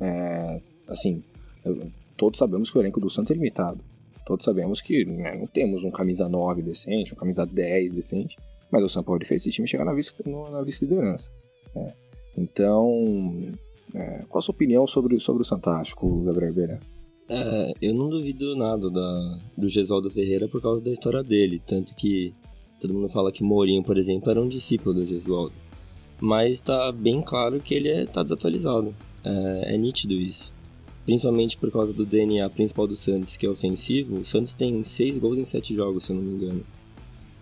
É, 0.00 0.60
assim, 0.86 1.22
todos 2.16 2.38
sabemos 2.38 2.70
que 2.70 2.78
o 2.78 2.80
elenco 2.80 3.00
do 3.00 3.10
Santos 3.10 3.32
é 3.32 3.34
limitado. 3.34 3.80
Todos 4.24 4.44
sabemos 4.44 4.80
que 4.80 5.04
né, 5.04 5.36
não 5.36 5.46
temos 5.46 5.84
um 5.84 5.90
camisa 5.90 6.28
9 6.28 6.62
decente, 6.62 7.12
um 7.12 7.16
camisa 7.16 7.44
10 7.44 7.92
decente, 7.92 8.36
mas 8.70 8.82
o 8.82 8.88
São 8.88 9.02
Paulo 9.02 9.24
fez 9.24 9.42
esse 9.42 9.50
time 9.50 9.68
chegar 9.68 9.84
na 9.84 9.92
vice-liderança. 9.92 11.30
Né? 11.74 11.92
Então, 12.36 13.52
é, 13.94 14.24
qual 14.28 14.38
a 14.38 14.42
sua 14.42 14.54
opinião 14.54 14.86
sobre, 14.86 15.18
sobre 15.20 15.42
o 15.42 15.44
Santástico, 15.44 16.22
Gabriel 16.22 16.50
Ribeira? 16.50 16.80
É, 17.28 17.72
eu 17.80 17.94
não 17.94 18.10
duvido 18.10 18.54
nada 18.54 18.90
da, 18.90 19.38
do 19.56 19.68
Gesualdo 19.68 20.10
Ferreira 20.10 20.46
por 20.46 20.60
causa 20.60 20.82
da 20.82 20.90
história 20.90 21.22
dele. 21.22 21.60
Tanto 21.64 21.94
que 21.94 22.34
todo 22.78 22.94
mundo 22.94 23.08
fala 23.08 23.32
que 23.32 23.42
Mourinho, 23.42 23.82
por 23.82 23.96
exemplo, 23.96 24.30
era 24.30 24.40
um 24.40 24.48
discípulo 24.48 24.94
do 24.94 25.06
Gesualdo. 25.06 25.54
Mas 26.20 26.60
tá 26.60 26.92
bem 26.92 27.22
claro 27.22 27.60
que 27.60 27.74
ele 27.74 27.88
é, 27.88 28.06
tá 28.06 28.22
desatualizado. 28.22 28.94
É, 29.24 29.74
é 29.74 29.78
nítido 29.78 30.14
isso. 30.14 30.52
Principalmente 31.04 31.56
por 31.56 31.70
causa 31.70 31.92
do 31.92 32.06
DNA 32.06 32.48
principal 32.50 32.86
do 32.86 32.96
Santos, 32.96 33.36
que 33.36 33.46
é 33.46 33.48
ofensivo. 33.48 34.18
O 34.18 34.24
Santos 34.24 34.54
tem 34.54 34.82
6 34.82 35.18
gols 35.18 35.38
em 35.38 35.44
7 35.44 35.74
jogos, 35.74 36.04
se 36.04 36.12
eu 36.12 36.16
não 36.16 36.22
me 36.22 36.32
engano. 36.32 36.64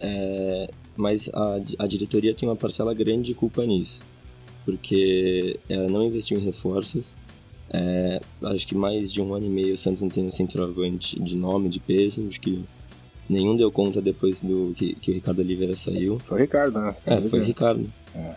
É, 0.00 0.71
mas 0.97 1.28
a, 1.33 1.61
a 1.78 1.87
diretoria 1.87 2.35
tem 2.35 2.49
uma 2.49 2.56
parcela 2.56 2.95
grande 2.95 3.28
de 3.28 3.35
culpa 3.35 3.64
nisso. 3.64 4.00
Porque 4.64 5.59
ela 5.68 5.88
não 5.88 6.04
investiu 6.04 6.38
em 6.38 6.42
reforços 6.42 7.14
é, 7.71 8.21
acho 8.45 8.66
que 8.66 8.75
mais 8.75 9.12
de 9.12 9.21
um 9.21 9.35
ano 9.35 9.47
e 9.47 9.49
meio 9.49 9.75
o 9.75 9.76
Santos 9.76 10.02
não 10.02 10.09
tem 10.09 10.25
um 10.25 10.31
centroavante 10.31 11.19
de 11.21 11.37
nome, 11.37 11.69
de 11.69 11.81
peso. 11.81 12.26
Acho 12.28 12.40
que 12.40 12.64
nenhum 13.28 13.57
deu 13.57 13.71
conta 13.71 14.00
depois 14.00 14.40
do 14.40 14.73
que, 14.76 14.95
que 14.95 15.11
o 15.11 15.14
Ricardo 15.14 15.40
Oliveira 15.40 15.75
saiu. 15.75 16.19
Foi 16.21 16.38
o 16.38 16.40
Ricardo, 16.40 16.81
né? 16.81 16.95
É, 17.07 17.21
foi 17.21 17.40
o 17.40 17.45
Ricardo. 17.45 17.90
É. 18.14 18.35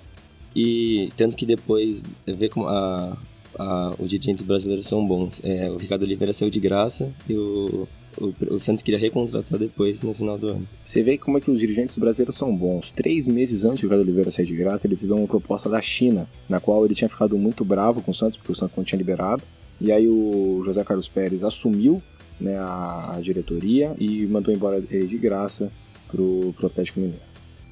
E 0.56 1.10
tanto 1.18 1.36
que 1.36 1.46
depois, 1.46 2.02
vê 2.26 2.48
como 2.48 2.68
a, 2.68 3.18
a, 3.60 3.94
os 4.00 4.10
dirigentes 4.10 4.44
brasileiros 4.44 4.88
são 4.88 5.06
bons. 5.06 5.42
É, 5.44 5.70
o 5.70 5.78
Ricardo 5.78 6.04
Oliveira 6.04 6.32
saiu 6.32 6.50
de 6.50 6.60
graça 6.60 7.14
e 7.28 7.36
o 7.36 7.88
o, 8.18 8.60
Santos 8.60 8.82
queria 8.82 9.00
recontratar 9.00 9.60
depois 9.60 10.02
no 10.02 10.14
final 10.14 10.38
do 10.38 10.50
ano. 10.50 10.68
Você 10.84 11.04
vê 11.04 11.18
como 11.18 11.38
é 11.38 11.42
que 11.42 11.52
os 11.52 11.60
dirigentes 11.60 11.98
brasileiros 11.98 12.36
são 12.36 12.56
bons. 12.56 12.92
Três 12.92 13.28
meses 13.28 13.66
antes 13.66 13.82
do 13.82 13.84
Ricardo 13.84 14.02
Oliveira 14.02 14.32
sair 14.32 14.46
de 14.46 14.56
graça, 14.56 14.88
ele 14.88 14.96
recebeu 14.96 15.18
uma 15.18 15.28
proposta 15.28 15.70
da 15.70 15.82
China, 15.82 16.28
na 16.48 16.60
qual 16.60 16.86
ele 16.86 16.96
tinha 16.96 17.10
ficado 17.10 17.38
muito 17.38 17.66
bravo 17.66 18.02
com 18.02 18.12
o 18.12 18.14
Santos, 18.14 18.38
porque 18.38 18.52
o 18.52 18.56
Santos 18.56 18.76
não 18.76 18.84
tinha 18.84 18.98
liberado. 18.98 19.44
E 19.80 19.92
aí 19.92 20.08
o 20.08 20.62
José 20.64 20.84
Carlos 20.84 21.08
Pérez 21.08 21.44
assumiu 21.44 22.02
né, 22.40 22.58
a, 22.58 23.16
a 23.16 23.22
diretoria 23.22 23.94
e 24.00 24.26
mandou 24.28 24.54
embora 24.54 24.82
ele 24.90 25.08
de 25.08 25.18
graça 25.18 25.72
pro, 26.08 26.54
pro 26.56 26.68
Atlético 26.68 27.00
Mineiro. 27.00 27.22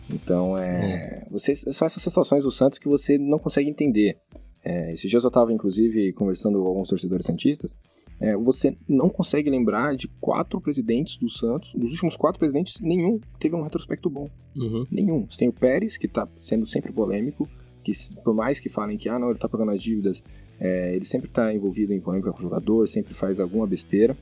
Então, 0.09 0.57
é, 0.57 1.23
é. 1.23 1.27
Você, 1.31 1.55
são 1.55 1.85
essas 1.85 2.03
situações 2.03 2.43
do 2.43 2.51
Santos 2.51 2.77
que 2.77 2.87
você 2.87 3.17
não 3.17 3.39
consegue 3.39 3.69
entender. 3.69 4.17
É, 4.65 4.93
esses 4.93 5.09
dias 5.09 5.23
eu 5.23 5.29
estava, 5.29 5.51
inclusive, 5.51 6.11
conversando 6.13 6.59
com 6.59 6.67
alguns 6.67 6.87
torcedores 6.87 7.25
santistas 7.25 7.75
é, 8.19 8.35
você 8.37 8.75
não 8.87 9.09
consegue 9.09 9.49
lembrar 9.49 9.95
de 9.95 10.07
quatro 10.21 10.59
presidentes 10.61 11.17
do 11.17 11.29
Santos, 11.29 11.73
dos 11.73 11.91
últimos 11.91 12.15
quatro 12.15 12.39
presidentes, 12.39 12.79
nenhum 12.79 13.19
teve 13.39 13.55
um 13.55 13.61
retrospecto 13.61 14.09
bom. 14.09 14.29
Uhum. 14.55 14.85
Nenhum. 14.89 15.25
Você 15.29 15.39
tem 15.39 15.49
o 15.49 15.53
Pérez, 15.53 15.97
que 15.97 16.05
está 16.05 16.27
sendo 16.35 16.65
sempre 16.65 16.91
polêmico, 16.91 17.49
que 17.83 17.91
por 18.23 18.33
mais 18.33 18.59
que 18.59 18.69
falem 18.69 18.97
que 18.97 19.09
ah, 19.09 19.19
não, 19.19 19.27
ele 19.27 19.35
está 19.35 19.49
pagando 19.49 19.71
as 19.71 19.81
dívidas, 19.81 20.23
é, 20.59 20.95
ele 20.95 21.05
sempre 21.05 21.27
está 21.27 21.53
envolvido 21.53 21.93
em 21.93 21.99
polêmica 21.99 22.31
com 22.31 22.39
o 22.39 22.41
jogador, 22.41 22.87
sempre 22.87 23.13
faz 23.13 23.39
alguma 23.39 23.67
besteira. 23.67 24.17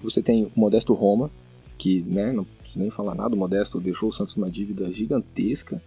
Você 0.00 0.20
tem 0.20 0.44
o 0.44 0.50
Modesto 0.56 0.92
Roma, 0.92 1.30
que 1.78 2.02
né, 2.02 2.32
não 2.32 2.44
preciso 2.44 2.78
nem 2.78 2.90
falar 2.90 3.14
nada, 3.14 3.34
o 3.34 3.38
Modesto 3.38 3.80
deixou 3.80 4.08
o 4.08 4.12
Santos 4.12 4.36
numa 4.36 4.50
dívida 4.50 4.90
gigantesca. 4.90 5.82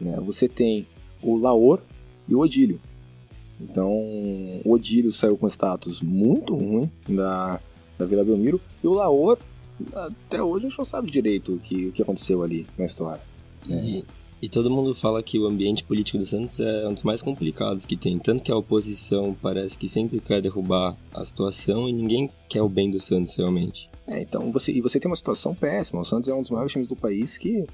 Né? 0.00 0.18
Você 0.20 0.48
tem 0.48 0.86
o 1.22 1.36
Laor 1.36 1.80
e 2.26 2.34
o 2.34 2.40
Odílio, 2.40 2.80
então, 3.62 3.90
o 4.64 4.72
Odílio 4.72 5.12
saiu 5.12 5.36
com 5.36 5.46
status 5.46 6.00
muito 6.00 6.54
ruim 6.54 6.90
da, 7.08 7.60
da 7.98 8.04
Vila 8.04 8.24
Belmiro. 8.24 8.60
E 8.82 8.86
o 8.86 8.92
Laor, 8.92 9.38
até 9.94 10.42
hoje 10.42 10.66
a 10.66 10.68
gente 10.68 10.78
não 10.78 10.84
sabe 10.84 11.10
direito 11.10 11.54
o 11.54 11.58
que, 11.58 11.86
o 11.86 11.92
que 11.92 12.02
aconteceu 12.02 12.42
ali 12.42 12.66
na 12.76 12.84
história. 12.84 13.22
E, 13.68 14.04
e 14.40 14.48
todo 14.48 14.70
mundo 14.70 14.94
fala 14.94 15.22
que 15.22 15.38
o 15.38 15.46
ambiente 15.46 15.84
político 15.84 16.18
do 16.18 16.26
Santos 16.26 16.58
é 16.60 16.88
um 16.88 16.94
dos 16.94 17.02
mais 17.02 17.22
complicados 17.22 17.86
que 17.86 17.96
tem. 17.96 18.18
Tanto 18.18 18.42
que 18.42 18.50
a 18.50 18.56
oposição 18.56 19.36
parece 19.40 19.78
que 19.78 19.88
sempre 19.88 20.20
quer 20.20 20.40
derrubar 20.40 20.96
a 21.14 21.24
situação 21.24 21.88
e 21.88 21.92
ninguém 21.92 22.30
quer 22.48 22.62
o 22.62 22.68
bem 22.68 22.90
do 22.90 23.00
Santos 23.00 23.34
realmente. 23.36 23.88
É, 24.06 24.20
então 24.20 24.50
você, 24.50 24.72
e 24.72 24.80
você 24.80 24.98
tem 24.98 25.08
uma 25.08 25.16
situação 25.16 25.54
péssima. 25.54 26.00
O 26.00 26.04
Santos 26.04 26.28
é 26.28 26.34
um 26.34 26.42
dos 26.42 26.50
maiores 26.50 26.72
times 26.72 26.88
do 26.88 26.96
país 26.96 27.38
que 27.38 27.64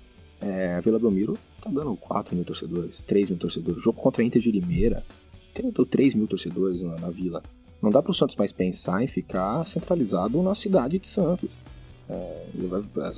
é, 0.41 0.75
a 0.75 0.81
Vila 0.81 0.99
Belmiro 0.99 1.37
tá 1.61 1.71
dando 1.71 1.97
4 1.97 2.37
mil 2.37 2.45
torcedores, 2.45 3.03
3 3.07 3.31
mil 3.31 3.39
torcedores. 3.39 3.83
Jogo 3.83 4.01
contra 4.01 4.23
a 4.23 4.27
Inter 4.27 4.41
de 4.41 4.53
Limeira 4.53 5.03
tem 5.63 5.71
3 5.71 6.15
mil 6.15 6.27
torcedores 6.27 6.83
na, 6.83 6.97
na 6.97 7.11
Vila. 7.11 7.43
Não 7.83 7.91
dá 7.91 8.03
para 8.03 8.11
o 8.11 8.15
Santos 8.15 8.37
mais 8.37 8.53
pensar 8.53 9.03
em 9.03 9.07
ficar 9.07 9.65
centralizado 9.67 10.43
na 10.43 10.55
cidade 10.55 10.99
de 10.99 11.07
Santos. 11.07 11.51
É, 12.09 12.45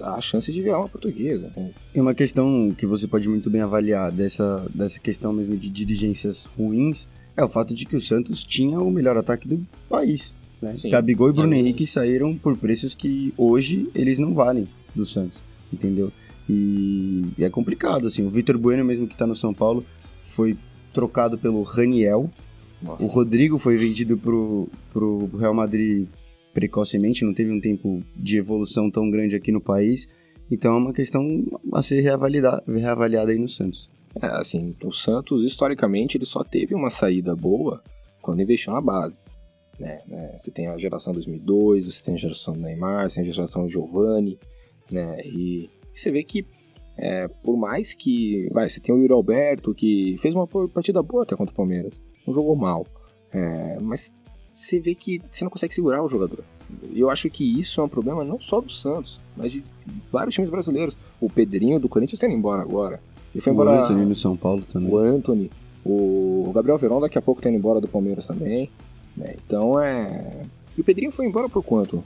há 0.02 0.20
chance 0.20 0.50
de 0.52 0.60
virar 0.60 0.78
uma 0.78 0.88
portuguesa. 0.88 1.50
E 1.94 2.00
uma 2.00 2.14
questão 2.14 2.74
que 2.76 2.84
você 2.84 3.06
pode 3.06 3.28
muito 3.28 3.48
bem 3.48 3.60
avaliar 3.60 4.10
dessa, 4.10 4.66
dessa 4.74 4.98
questão 4.98 5.32
mesmo 5.32 5.56
de 5.56 5.68
dirigências 5.70 6.44
ruins 6.44 7.08
é 7.36 7.44
o 7.44 7.48
fato 7.48 7.72
de 7.72 7.86
que 7.86 7.96
o 7.96 8.00
Santos 8.00 8.42
tinha 8.42 8.80
o 8.80 8.90
melhor 8.90 9.16
ataque 9.16 9.48
do 9.48 9.64
país. 9.88 10.34
Né? 10.60 10.74
Sim, 10.74 10.90
Gabigol 10.90 11.30
e 11.30 11.32
Bruno 11.32 11.54
é 11.54 11.58
Henrique 11.58 11.86
saíram 11.86 12.36
por 12.36 12.56
preços 12.56 12.94
que 12.94 13.32
hoje 13.36 13.88
eles 13.94 14.18
não 14.18 14.34
valem 14.34 14.68
do 14.94 15.06
Santos, 15.06 15.42
entendeu? 15.72 16.12
E, 16.48 17.24
e 17.38 17.44
é 17.44 17.48
complicado, 17.48 18.08
assim. 18.08 18.24
O 18.24 18.28
Vitor 18.28 18.58
Bueno, 18.58 18.84
mesmo 18.84 19.06
que 19.06 19.14
está 19.14 19.26
no 19.26 19.36
São 19.36 19.54
Paulo, 19.54 19.84
foi 20.20 20.56
trocado 20.92 21.38
pelo 21.38 21.62
Raniel. 21.62 22.30
Nossa. 22.82 23.04
O 23.04 23.06
Rodrigo 23.06 23.58
foi 23.58 23.76
vendido 23.76 24.16
pro, 24.16 24.68
pro 24.92 25.30
Real 25.36 25.54
Madrid 25.54 26.06
precocemente, 26.52 27.24
não 27.24 27.32
teve 27.32 27.52
um 27.52 27.60
tempo 27.60 28.02
de 28.16 28.38
evolução 28.38 28.90
tão 28.90 29.10
grande 29.10 29.36
aqui 29.36 29.52
no 29.52 29.60
país. 29.60 30.08
Então 30.50 30.74
é 30.74 30.78
uma 30.78 30.92
questão 30.92 31.44
a 31.72 31.82
ser 31.82 32.00
reavaliada, 32.00 32.62
reavaliada 32.66 33.30
aí 33.30 33.38
no 33.38 33.48
Santos. 33.48 33.88
É, 34.20 34.26
assim, 34.26 34.74
o 34.82 34.92
Santos, 34.92 35.44
historicamente, 35.44 36.16
ele 36.16 36.24
só 36.24 36.42
teve 36.42 36.74
uma 36.74 36.90
saída 36.90 37.36
boa 37.36 37.82
quando 38.20 38.42
investiu 38.42 38.72
na 38.72 38.80
base. 38.80 39.20
Né? 39.78 40.00
É, 40.10 40.36
você 40.36 40.50
tem 40.50 40.66
a 40.66 40.76
geração 40.76 41.12
2002, 41.12 41.86
você 41.86 42.02
tem 42.02 42.14
a 42.14 42.18
geração 42.18 42.54
do 42.54 42.60
Neymar, 42.60 43.08
você 43.08 43.16
tem 43.16 43.30
a 43.30 43.32
geração 43.32 43.62
do 43.62 43.68
Giovanni, 43.70 44.38
né? 44.90 45.16
E 45.24 45.70
você 45.94 46.10
vê 46.10 46.22
que, 46.22 46.44
é, 47.00 47.26
por 47.28 47.56
mais 47.56 47.94
que. 47.94 48.46
Vai, 48.52 48.68
você 48.68 48.78
tem 48.78 48.94
o 48.94 48.98
Yuri 48.98 49.12
Alberto, 49.12 49.74
que 49.74 50.16
fez 50.18 50.34
uma 50.34 50.46
partida 50.46 51.02
boa 51.02 51.22
até 51.22 51.34
contra 51.34 51.50
o 51.50 51.56
Palmeiras, 51.56 52.00
não 52.26 52.34
jogou 52.34 52.54
mal. 52.54 52.86
É, 53.32 53.78
mas 53.80 54.12
você 54.52 54.78
vê 54.78 54.94
que 54.94 55.22
você 55.30 55.42
não 55.42 55.50
consegue 55.50 55.74
segurar 55.74 56.02
o 56.04 56.08
jogador. 56.08 56.44
E 56.90 57.00
eu 57.00 57.08
acho 57.08 57.30
que 57.30 57.58
isso 57.58 57.80
é 57.80 57.84
um 57.84 57.88
problema 57.88 58.22
não 58.22 58.38
só 58.38 58.60
do 58.60 58.70
Santos, 58.70 59.18
mas 59.34 59.50
de 59.50 59.64
vários 60.12 60.34
times 60.34 60.50
brasileiros. 60.50 60.98
O 61.18 61.30
Pedrinho 61.30 61.80
do 61.80 61.88
Corinthians 61.88 62.18
está 62.18 62.26
indo 62.26 62.36
embora 62.36 62.60
agora. 62.60 63.00
Ele 63.34 63.40
foi 63.40 63.52
embora. 63.52 63.70
O 63.70 63.82
Anthony 63.82 64.04
no 64.04 64.14
São 64.14 64.36
Paulo 64.36 64.62
também. 64.70 64.92
O 64.92 64.98
Anthony. 64.98 65.50
O 65.82 66.52
Gabriel 66.54 66.76
Verón 66.76 67.00
daqui 67.00 67.16
a 67.16 67.22
pouco 67.22 67.40
está 67.40 67.48
indo 67.48 67.56
embora 67.56 67.80
do 67.80 67.88
Palmeiras 67.88 68.26
também. 68.26 68.70
Né? 69.16 69.36
Então 69.46 69.80
é. 69.80 70.42
E 70.76 70.80
o 70.82 70.84
Pedrinho 70.84 71.10
foi 71.10 71.24
embora 71.24 71.48
por 71.48 71.62
quanto? 71.62 72.04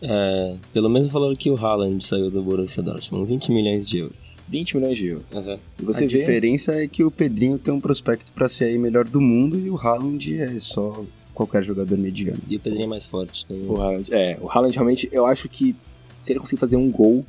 É, 0.00 0.54
pelo 0.72 0.88
mesmo 0.88 1.08
valor 1.08 1.36
que 1.36 1.50
o 1.50 1.56
Haaland 1.56 2.04
saiu 2.04 2.30
do 2.30 2.42
Borussia 2.42 2.82
Dortmund, 2.82 3.26
20 3.26 3.50
milhões 3.50 3.88
de 3.88 3.98
euros. 3.98 4.36
20 4.48 4.76
milhões 4.76 4.98
de 4.98 5.06
euros. 5.08 5.32
Uhum. 5.32 5.58
Você 5.80 6.04
a 6.04 6.08
vê... 6.08 6.18
diferença 6.18 6.72
é 6.72 6.86
que 6.86 7.02
o 7.02 7.10
Pedrinho 7.10 7.58
tem 7.58 7.74
um 7.74 7.80
prospecto 7.80 8.32
para 8.32 8.48
ser 8.48 8.66
aí 8.66 8.78
melhor 8.78 9.04
do 9.04 9.20
mundo 9.20 9.58
e 9.58 9.68
o 9.68 9.76
Haaland 9.76 10.40
é 10.40 10.60
só 10.60 11.04
qualquer 11.34 11.62
jogador 11.62 11.96
mediano. 11.98 12.40
E 12.48 12.56
o 12.56 12.60
Pedrinho 12.60 12.84
é 12.84 12.88
mais 12.88 13.06
forte 13.06 13.46
também. 13.46 13.66
O 13.66 13.80
Haaland, 13.80 14.12
é, 14.12 14.38
o 14.40 14.48
Haaland 14.48 14.74
realmente, 14.74 15.08
eu 15.12 15.26
acho 15.26 15.48
que 15.48 15.74
se 16.18 16.32
ele 16.32 16.40
conseguir 16.40 16.60
fazer 16.60 16.76
um 16.76 16.90
gol 16.90 17.24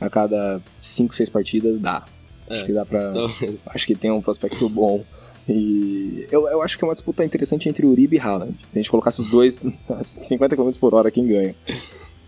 a 0.00 0.08
cada 0.08 0.62
5, 0.80 1.14
6 1.14 1.28
partidas, 1.28 1.78
dá. 1.78 2.06
É, 2.48 2.56
acho 2.56 2.66
que 2.66 2.72
dá 2.72 2.84
pra. 2.84 3.12
Talvez. 3.12 3.68
Acho 3.68 3.86
que 3.86 3.94
tem 3.94 4.10
um 4.10 4.22
prospecto 4.22 4.68
bom. 4.68 5.04
E 5.48 6.26
eu, 6.30 6.48
eu 6.48 6.62
acho 6.62 6.78
que 6.78 6.84
é 6.84 6.86
uma 6.86 6.94
disputa 6.94 7.24
interessante 7.24 7.68
entre 7.68 7.84
Uribe 7.84 8.16
e 8.16 8.20
Haaland. 8.20 8.54
Se 8.68 8.78
a 8.78 8.82
gente 8.82 8.90
colocasse 8.90 9.20
os 9.20 9.30
dois 9.30 9.60
a 9.90 10.02
50 10.02 10.56
km 10.56 10.70
por 10.78 10.94
hora, 10.94 11.10
quem 11.10 11.26
ganha? 11.26 11.54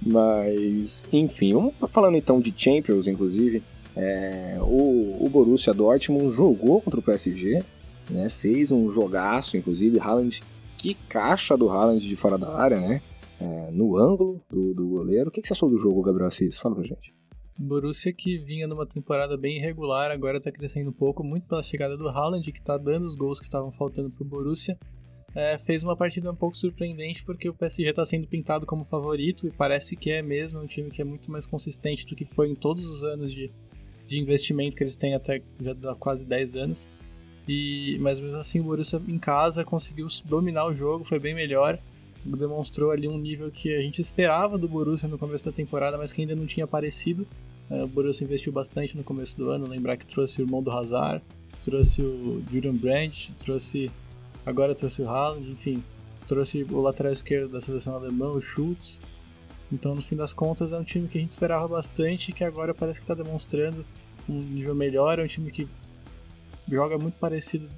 Mas, 0.04 1.04
enfim, 1.12 1.54
vamos 1.54 1.74
falando 1.88 2.16
então 2.16 2.40
de 2.40 2.52
Champions, 2.56 3.06
inclusive. 3.06 3.62
É, 3.94 4.58
o, 4.60 5.18
o 5.20 5.28
Borussia 5.28 5.72
Dortmund 5.72 6.34
jogou 6.34 6.80
contra 6.80 6.98
o 6.98 7.02
PSG, 7.02 7.62
né, 8.10 8.28
fez 8.28 8.72
um 8.72 8.90
jogaço, 8.90 9.56
inclusive. 9.56 10.00
Haaland 10.00 10.42
que 10.76 10.94
caixa 11.08 11.56
do 11.56 11.68
Haaland 11.68 12.06
de 12.06 12.16
fora 12.16 12.36
da 12.36 12.56
área, 12.56 12.80
né? 12.80 13.00
É, 13.40 13.70
no 13.70 13.96
ângulo 13.96 14.40
do, 14.50 14.72
do 14.72 14.88
goleiro. 14.88 15.28
O 15.28 15.32
que, 15.32 15.40
que 15.40 15.46
você 15.46 15.52
achou 15.52 15.70
do 15.70 15.78
jogo, 15.78 16.02
Gabriel 16.02 16.28
Assis? 16.28 16.58
Fala 16.58 16.74
pra 16.74 16.84
gente. 16.84 17.14
Borussia 17.58 18.12
que 18.12 18.38
vinha 18.38 18.66
numa 18.66 18.86
temporada 18.86 19.36
bem 19.36 19.58
irregular, 19.58 20.10
agora 20.10 20.40
tá 20.40 20.50
crescendo 20.50 20.90
um 20.90 20.92
pouco, 20.92 21.22
muito 21.22 21.46
pela 21.46 21.62
chegada 21.62 21.96
do 21.96 22.08
Haaland, 22.08 22.50
que 22.50 22.62
tá 22.62 22.76
dando 22.76 23.06
os 23.06 23.14
gols 23.14 23.38
que 23.38 23.46
estavam 23.46 23.70
faltando 23.70 24.10
pro 24.10 24.24
Borussia. 24.24 24.76
É, 25.34 25.56
fez 25.56 25.82
uma 25.82 25.96
partida 25.96 26.30
um 26.30 26.34
pouco 26.34 26.56
surpreendente 26.56 27.24
porque 27.24 27.48
o 27.48 27.54
PSG 27.54 27.90
tá 27.94 28.04
sendo 28.04 28.26
pintado 28.26 28.66
como 28.66 28.84
favorito 28.84 29.46
e 29.46 29.50
parece 29.50 29.96
que 29.96 30.10
é 30.10 30.20
mesmo, 30.20 30.58
é 30.58 30.62
um 30.62 30.66
time 30.66 30.90
que 30.90 31.00
é 31.00 31.04
muito 31.04 31.30
mais 31.30 31.46
consistente 31.46 32.04
do 32.04 32.14
que 32.14 32.26
foi 32.26 32.50
em 32.50 32.54
todos 32.54 32.84
os 32.86 33.02
anos 33.02 33.32
de, 33.32 33.50
de 34.06 34.18
investimento 34.18 34.76
que 34.76 34.82
eles 34.82 34.94
têm 34.94 35.14
até 35.14 35.42
já 35.60 35.72
há 35.90 35.94
quase 35.94 36.24
10 36.24 36.56
anos. 36.56 36.88
E, 37.48 37.98
mas 38.00 38.20
mesmo 38.20 38.36
assim 38.36 38.60
o 38.60 38.64
Borussia 38.64 39.00
em 39.08 39.18
casa 39.18 39.64
conseguiu 39.64 40.06
dominar 40.24 40.66
o 40.66 40.74
jogo, 40.74 41.04
foi 41.04 41.18
bem 41.18 41.34
melhor. 41.34 41.78
Demonstrou 42.24 42.92
ali 42.92 43.08
um 43.08 43.18
nível 43.18 43.50
que 43.50 43.74
a 43.74 43.80
gente 43.80 44.00
esperava 44.00 44.56
do 44.56 44.68
Borussia 44.68 45.08
no 45.08 45.18
começo 45.18 45.44
da 45.44 45.50
temporada, 45.50 45.98
mas 45.98 46.12
que 46.12 46.20
ainda 46.20 46.36
não 46.36 46.46
tinha 46.46 46.64
aparecido. 46.64 47.26
É, 47.68 47.82
o 47.82 47.88
Borussia 47.88 48.24
investiu 48.24 48.52
bastante 48.52 48.96
no 48.96 49.02
começo 49.02 49.36
do 49.36 49.50
ano, 49.50 49.66
lembrar 49.66 49.96
que 49.96 50.06
trouxe 50.06 50.40
o 50.40 50.44
irmão 50.44 50.62
do 50.62 50.70
Hazard, 50.70 51.22
trouxe 51.64 52.02
o 52.02 52.42
Julian 52.50 52.74
Brandt, 52.74 53.32
trouxe 53.38 53.90
agora 54.44 54.74
trouxe 54.74 55.02
o 55.02 55.08
Haaland, 55.08 55.50
enfim, 55.50 55.82
trouxe 56.26 56.64
o 56.64 56.80
lateral 56.80 57.12
esquerdo 57.12 57.50
da 57.50 57.60
seleção 57.60 57.94
alemã, 57.94 58.30
o 58.30 58.40
Schultz. 58.40 59.00
Então, 59.72 59.94
no 59.94 60.02
fim 60.02 60.16
das 60.16 60.32
contas, 60.32 60.72
é 60.72 60.78
um 60.78 60.84
time 60.84 61.08
que 61.08 61.18
a 61.18 61.20
gente 61.20 61.30
esperava 61.30 61.66
bastante 61.66 62.30
e 62.30 62.32
que 62.32 62.44
agora 62.44 62.74
parece 62.74 62.98
que 62.98 63.04
está 63.04 63.14
demonstrando 63.14 63.84
um 64.28 64.40
nível 64.40 64.74
melhor. 64.74 65.18
É 65.18 65.22
um 65.22 65.26
time 65.26 65.50
que 65.50 65.66
joga 66.68 66.98
muito 66.98 67.14
parecido 67.18 67.68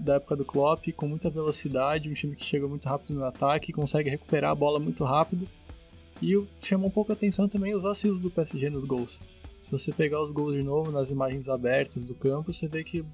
da 0.00 0.14
época 0.14 0.34
do 0.34 0.44
Klopp, 0.44 0.88
com 0.96 1.06
muita 1.06 1.30
velocidade, 1.30 2.10
um 2.10 2.14
time 2.14 2.34
que 2.34 2.44
chega 2.44 2.66
muito 2.66 2.88
rápido 2.88 3.14
no 3.14 3.24
ataque, 3.24 3.72
consegue 3.72 4.10
recuperar 4.10 4.50
a 4.50 4.54
bola 4.54 4.80
muito 4.80 5.04
rápido. 5.04 5.48
E 6.20 6.34
chamou 6.60 6.88
um 6.88 6.90
pouco 6.90 7.12
a 7.12 7.14
atenção 7.14 7.48
também 7.48 7.74
os 7.74 7.82
vacilos 7.82 8.18
do 8.18 8.28
PSG 8.28 8.68
nos 8.70 8.84
gols. 8.84 9.20
Se 9.62 9.70
você 9.70 9.92
pegar 9.92 10.20
os 10.20 10.32
gols 10.32 10.54
de 10.54 10.62
novo 10.62 10.90
nas 10.90 11.10
imagens 11.10 11.48
abertas 11.48 12.04
do 12.04 12.14
campo, 12.14 12.52
você 12.52 12.66
vê 12.66 12.82
que 12.82 13.00
o 13.00 13.06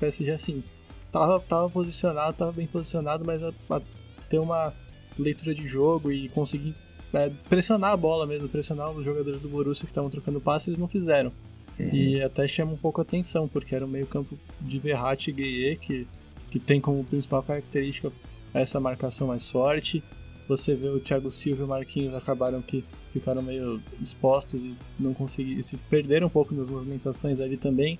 PSG 0.00 0.30
assim 0.30 0.62
tava, 1.10 1.40
tava 1.40 1.70
posicionado, 1.70 2.36
tava 2.36 2.52
bem 2.52 2.66
posicionado, 2.66 3.24
mas 3.24 3.42
a, 3.42 3.52
a 3.70 3.80
ter 4.28 4.38
uma 4.38 4.72
leitura 5.18 5.54
de 5.54 5.66
jogo 5.66 6.12
e 6.12 6.28
conseguir 6.28 6.74
é, 7.12 7.30
pressionar 7.48 7.92
a 7.92 7.96
bola 7.96 8.26
mesmo, 8.26 8.48
pressionar 8.48 8.90
os 8.90 9.04
jogadores 9.04 9.40
do 9.40 9.48
Borussia 9.48 9.84
que 9.84 9.90
estavam 9.90 10.10
trocando 10.10 10.40
passes, 10.40 10.68
eles 10.68 10.78
não 10.78 10.88
fizeram. 10.88 11.32
Uhum. 11.78 11.90
E 11.92 12.22
até 12.22 12.46
chama 12.46 12.72
um 12.72 12.76
pouco 12.76 13.00
a 13.00 13.02
atenção, 13.02 13.48
porque 13.48 13.74
era 13.74 13.84
o 13.84 13.88
meio 13.88 14.06
campo 14.06 14.38
de 14.60 14.78
Verratti 14.78 15.30
e 15.30 15.32
Gueye, 15.32 15.76
que, 15.76 16.06
que 16.50 16.58
tem 16.58 16.80
como 16.80 17.04
principal 17.04 17.42
característica 17.42 18.12
essa 18.52 18.80
marcação 18.80 19.28
mais 19.28 19.48
forte. 19.48 20.02
Você 20.48 20.74
vê 20.74 20.88
o 20.88 20.98
Thiago 20.98 21.30
Silva 21.30 21.62
e 21.62 21.64
o 21.64 21.68
Marquinhos 21.68 22.14
acabaram 22.14 22.60
que 22.62 22.84
ficaram 23.12 23.42
meio 23.42 23.80
expostos 24.02 24.62
e 24.62 24.74
não 24.98 25.14
conseguiram, 25.14 25.62
se 25.62 25.76
perderam 25.76 26.26
um 26.26 26.30
pouco 26.30 26.54
nas 26.54 26.68
movimentações 26.68 27.38
ali 27.38 27.56
também. 27.56 27.98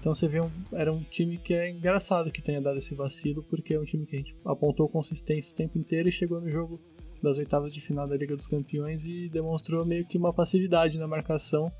Então 0.00 0.14
você 0.14 0.28
vê, 0.28 0.40
um, 0.40 0.50
era 0.72 0.92
um 0.92 1.02
time 1.02 1.36
que 1.36 1.52
é 1.54 1.68
engraçado 1.68 2.30
que 2.30 2.40
tenha 2.40 2.60
dado 2.60 2.78
esse 2.78 2.94
vacilo, 2.94 3.42
porque 3.42 3.74
é 3.74 3.80
um 3.80 3.84
time 3.84 4.06
que 4.06 4.16
a 4.16 4.18
gente 4.18 4.36
apontou 4.44 4.88
consistência 4.88 5.52
o 5.52 5.54
tempo 5.54 5.76
inteiro 5.78 6.08
e 6.08 6.12
chegou 6.12 6.40
no 6.40 6.48
jogo 6.48 6.78
das 7.22 7.36
oitavas 7.36 7.74
de 7.74 7.80
final 7.80 8.06
da 8.06 8.16
Liga 8.16 8.36
dos 8.36 8.46
Campeões 8.46 9.04
e 9.04 9.28
demonstrou 9.28 9.84
meio 9.84 10.06
que 10.06 10.16
uma 10.16 10.32
passividade 10.32 10.98
na 10.98 11.08
marcação 11.08 11.70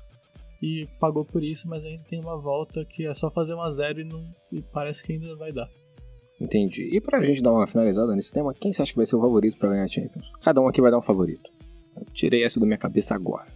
e 0.61 0.87
pagou 0.99 1.23
por 1.23 1.41
isso, 1.41 1.67
mas 1.67 1.83
ainda 1.85 2.03
tem 2.03 2.19
uma 2.19 2.37
volta 2.37 2.83
que 2.83 3.05
é 3.05 3.13
só 3.13 3.31
fazer 3.31 3.53
uma 3.53 3.71
zero 3.71 4.01
e, 4.01 4.03
não, 4.03 4.29
e 4.51 4.61
parece 4.61 5.01
que 5.01 5.13
ainda 5.13 5.33
vai 5.37 5.53
dar. 5.53 5.69
Entendi. 6.39 6.89
E 6.93 7.01
pra 7.01 7.23
gente 7.23 7.41
dar 7.41 7.53
uma 7.53 7.67
finalizada 7.67 8.15
nesse 8.15 8.31
tema, 8.31 8.53
quem 8.53 8.71
você 8.71 8.81
acha 8.81 8.91
que 8.91 8.97
vai 8.97 9.05
ser 9.05 9.15
o 9.15 9.21
favorito 9.21 9.57
para 9.57 9.69
ganhar 9.69 9.83
a 9.83 9.87
Champions? 9.87 10.25
Cada 10.41 10.61
um 10.61 10.67
aqui 10.67 10.81
vai 10.81 10.91
dar 10.91 10.97
um 10.97 11.01
favorito. 11.01 11.49
Eu 11.95 12.05
tirei 12.13 12.43
essa 12.43 12.59
da 12.59 12.65
minha 12.65 12.77
cabeça 12.77 13.15
agora. 13.15 13.47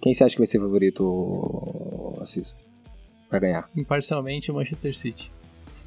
Quem 0.00 0.14
você 0.14 0.24
acha 0.24 0.34
que 0.34 0.40
vai 0.40 0.46
ser 0.46 0.58
o 0.58 0.62
favorito, 0.62 2.18
Assis? 2.20 2.56
Vai 3.32 3.40
ganhar? 3.40 3.66
Imparcialmente 3.74 4.50
o 4.50 4.54
Manchester 4.54 4.94
City. 4.94 5.32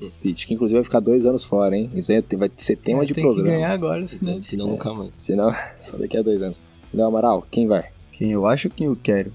City, 0.08 0.48
que 0.48 0.56
inclusive 0.56 0.80
vai 0.80 0.84
ficar 0.84 1.00
dois 1.00 1.28
anos 1.28 1.44
fora, 1.44 1.78
hein? 1.78 1.92
Isso 1.94 2.12
vai 2.40 2.52
ser 2.58 2.76
tema 2.76 3.04
é, 3.04 3.06
de 3.06 3.14
tem 3.14 3.24
programa. 3.24 3.48
Tem 3.48 3.54
que 3.54 3.62
ganhar 3.62 3.72
agora, 3.72 4.08
senão... 4.08 4.42
Senão 4.42 4.68
nunca 4.68 4.92
mais. 4.92 5.12
Senão, 5.20 5.56
só 5.78 5.96
daqui 5.96 6.18
a 6.18 6.24
dois 6.24 6.42
anos. 6.42 6.60
Léo 6.92 7.06
Amaral, 7.06 7.48
quem 7.52 7.68
vai? 7.68 7.92
Quem 8.12 8.32
eu 8.32 8.48
acho 8.48 8.68
quem 8.68 8.88
eu 8.88 8.96
quero. 8.96 9.32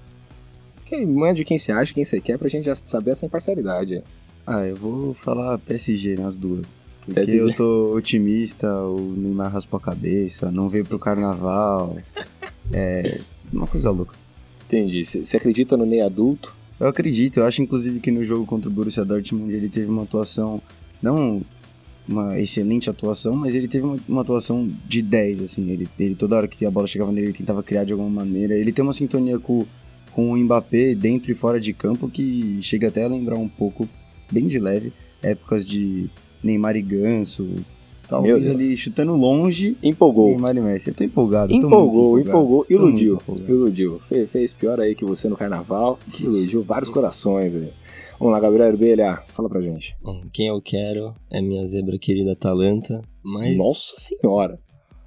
Quem, 0.85 1.07
mande 1.07 1.45
quem 1.45 1.57
você 1.57 1.71
acha, 1.71 1.93
quem 1.93 2.03
você 2.03 2.19
quer, 2.19 2.37
pra 2.37 2.49
gente 2.49 2.65
já 2.65 2.75
saber 2.75 3.11
essa 3.11 3.25
imparcialidade. 3.25 4.03
Ah, 4.45 4.67
eu 4.67 4.75
vou 4.75 5.13
falar 5.13 5.57
PSG 5.59 6.15
nas 6.15 6.37
duas. 6.37 6.65
Porque 7.05 7.31
eu 7.31 7.55
tô 7.55 7.95
otimista, 7.95 8.67
o 8.67 8.99
Neymar 8.99 9.53
raspou 9.53 9.77
a 9.77 9.81
cabeça, 9.81 10.51
não 10.51 10.67
veio 10.67 10.83
pro 10.83 10.99
carnaval. 10.99 11.95
é 12.73 13.21
uma 13.53 13.67
coisa 13.67 13.89
louca. 13.89 14.15
Entendi. 14.67 15.05
Você 15.05 15.37
acredita 15.37 15.77
no 15.77 15.85
Ney 15.85 16.01
adulto? 16.01 16.53
Eu 16.81 16.87
acredito, 16.87 17.39
eu 17.39 17.45
acho 17.45 17.61
inclusive 17.61 17.99
que 17.99 18.09
no 18.09 18.23
jogo 18.23 18.43
contra 18.43 18.67
o 18.67 18.73
Borussia 18.73 19.05
Dortmund 19.05 19.53
ele 19.53 19.69
teve 19.69 19.85
uma 19.85 20.01
atuação, 20.01 20.59
não 20.99 21.43
uma 22.09 22.39
excelente 22.39 22.89
atuação, 22.89 23.35
mas 23.35 23.53
ele 23.53 23.67
teve 23.67 23.85
uma, 23.85 23.99
uma, 24.09 24.21
atuação 24.23 24.67
de 24.87 24.99
10, 24.99 25.41
assim, 25.41 25.69
ele, 25.69 25.87
ele 25.99 26.15
toda 26.15 26.35
hora 26.35 26.47
que 26.47 26.65
a 26.65 26.71
bola 26.71 26.87
chegava 26.87 27.11
nele 27.11 27.27
ele 27.27 27.33
tentava 27.33 27.61
criar 27.61 27.83
de 27.83 27.93
alguma 27.93 28.09
maneira, 28.09 28.55
ele 28.55 28.71
tem 28.71 28.81
uma 28.81 28.93
sintonia 28.93 29.37
com, 29.37 29.63
com 30.11 30.31
o 30.31 30.37
Mbappé 30.37 30.95
dentro 30.95 31.31
e 31.31 31.35
fora 31.35 31.61
de 31.61 31.71
campo 31.71 32.09
que 32.09 32.57
chega 32.63 32.87
até 32.87 33.03
a 33.03 33.07
lembrar 33.07 33.35
um 33.35 33.47
pouco, 33.47 33.87
bem 34.31 34.47
de 34.47 34.57
leve, 34.57 34.91
épocas 35.21 35.63
de 35.63 36.09
Neymar 36.43 36.75
e 36.75 36.81
Ganso, 36.81 37.47
talvez 38.11 38.49
ali 38.49 38.75
chutando 38.75 39.15
longe. 39.15 39.77
Empolgou. 39.81 40.27
Neymar 40.27 40.57
e 40.57 40.59
Messi. 40.59 40.89
Eu 40.89 40.93
tô 40.93 41.03
empolgado. 41.03 41.53
Empolgou, 41.53 42.11
tô 42.11 42.19
empolgou, 42.19 42.65
iludiu. 42.69 43.19
Iludiu. 43.47 43.99
Fe, 43.99 44.27
fez 44.27 44.53
pior 44.53 44.79
aí 44.79 44.93
que 44.93 45.05
você 45.05 45.29
no 45.29 45.37
carnaval. 45.37 45.97
Iludiu 46.19 46.61
vários 46.61 46.89
corações 46.89 47.55
aí. 47.55 47.69
Vamos 48.19 48.33
lá, 48.33 48.39
Gabriel 48.39 48.67
Herbelha, 48.67 49.23
fala 49.29 49.49
pra 49.49 49.61
gente. 49.61 49.95
Bom, 50.03 50.21
quem 50.31 50.47
eu 50.47 50.61
quero 50.61 51.15
é 51.31 51.41
minha 51.41 51.65
zebra 51.65 51.97
querida 51.97 52.33
Atalanta, 52.33 53.01
mas... 53.23 53.57
Nossa 53.57 53.95
senhora! 53.97 54.59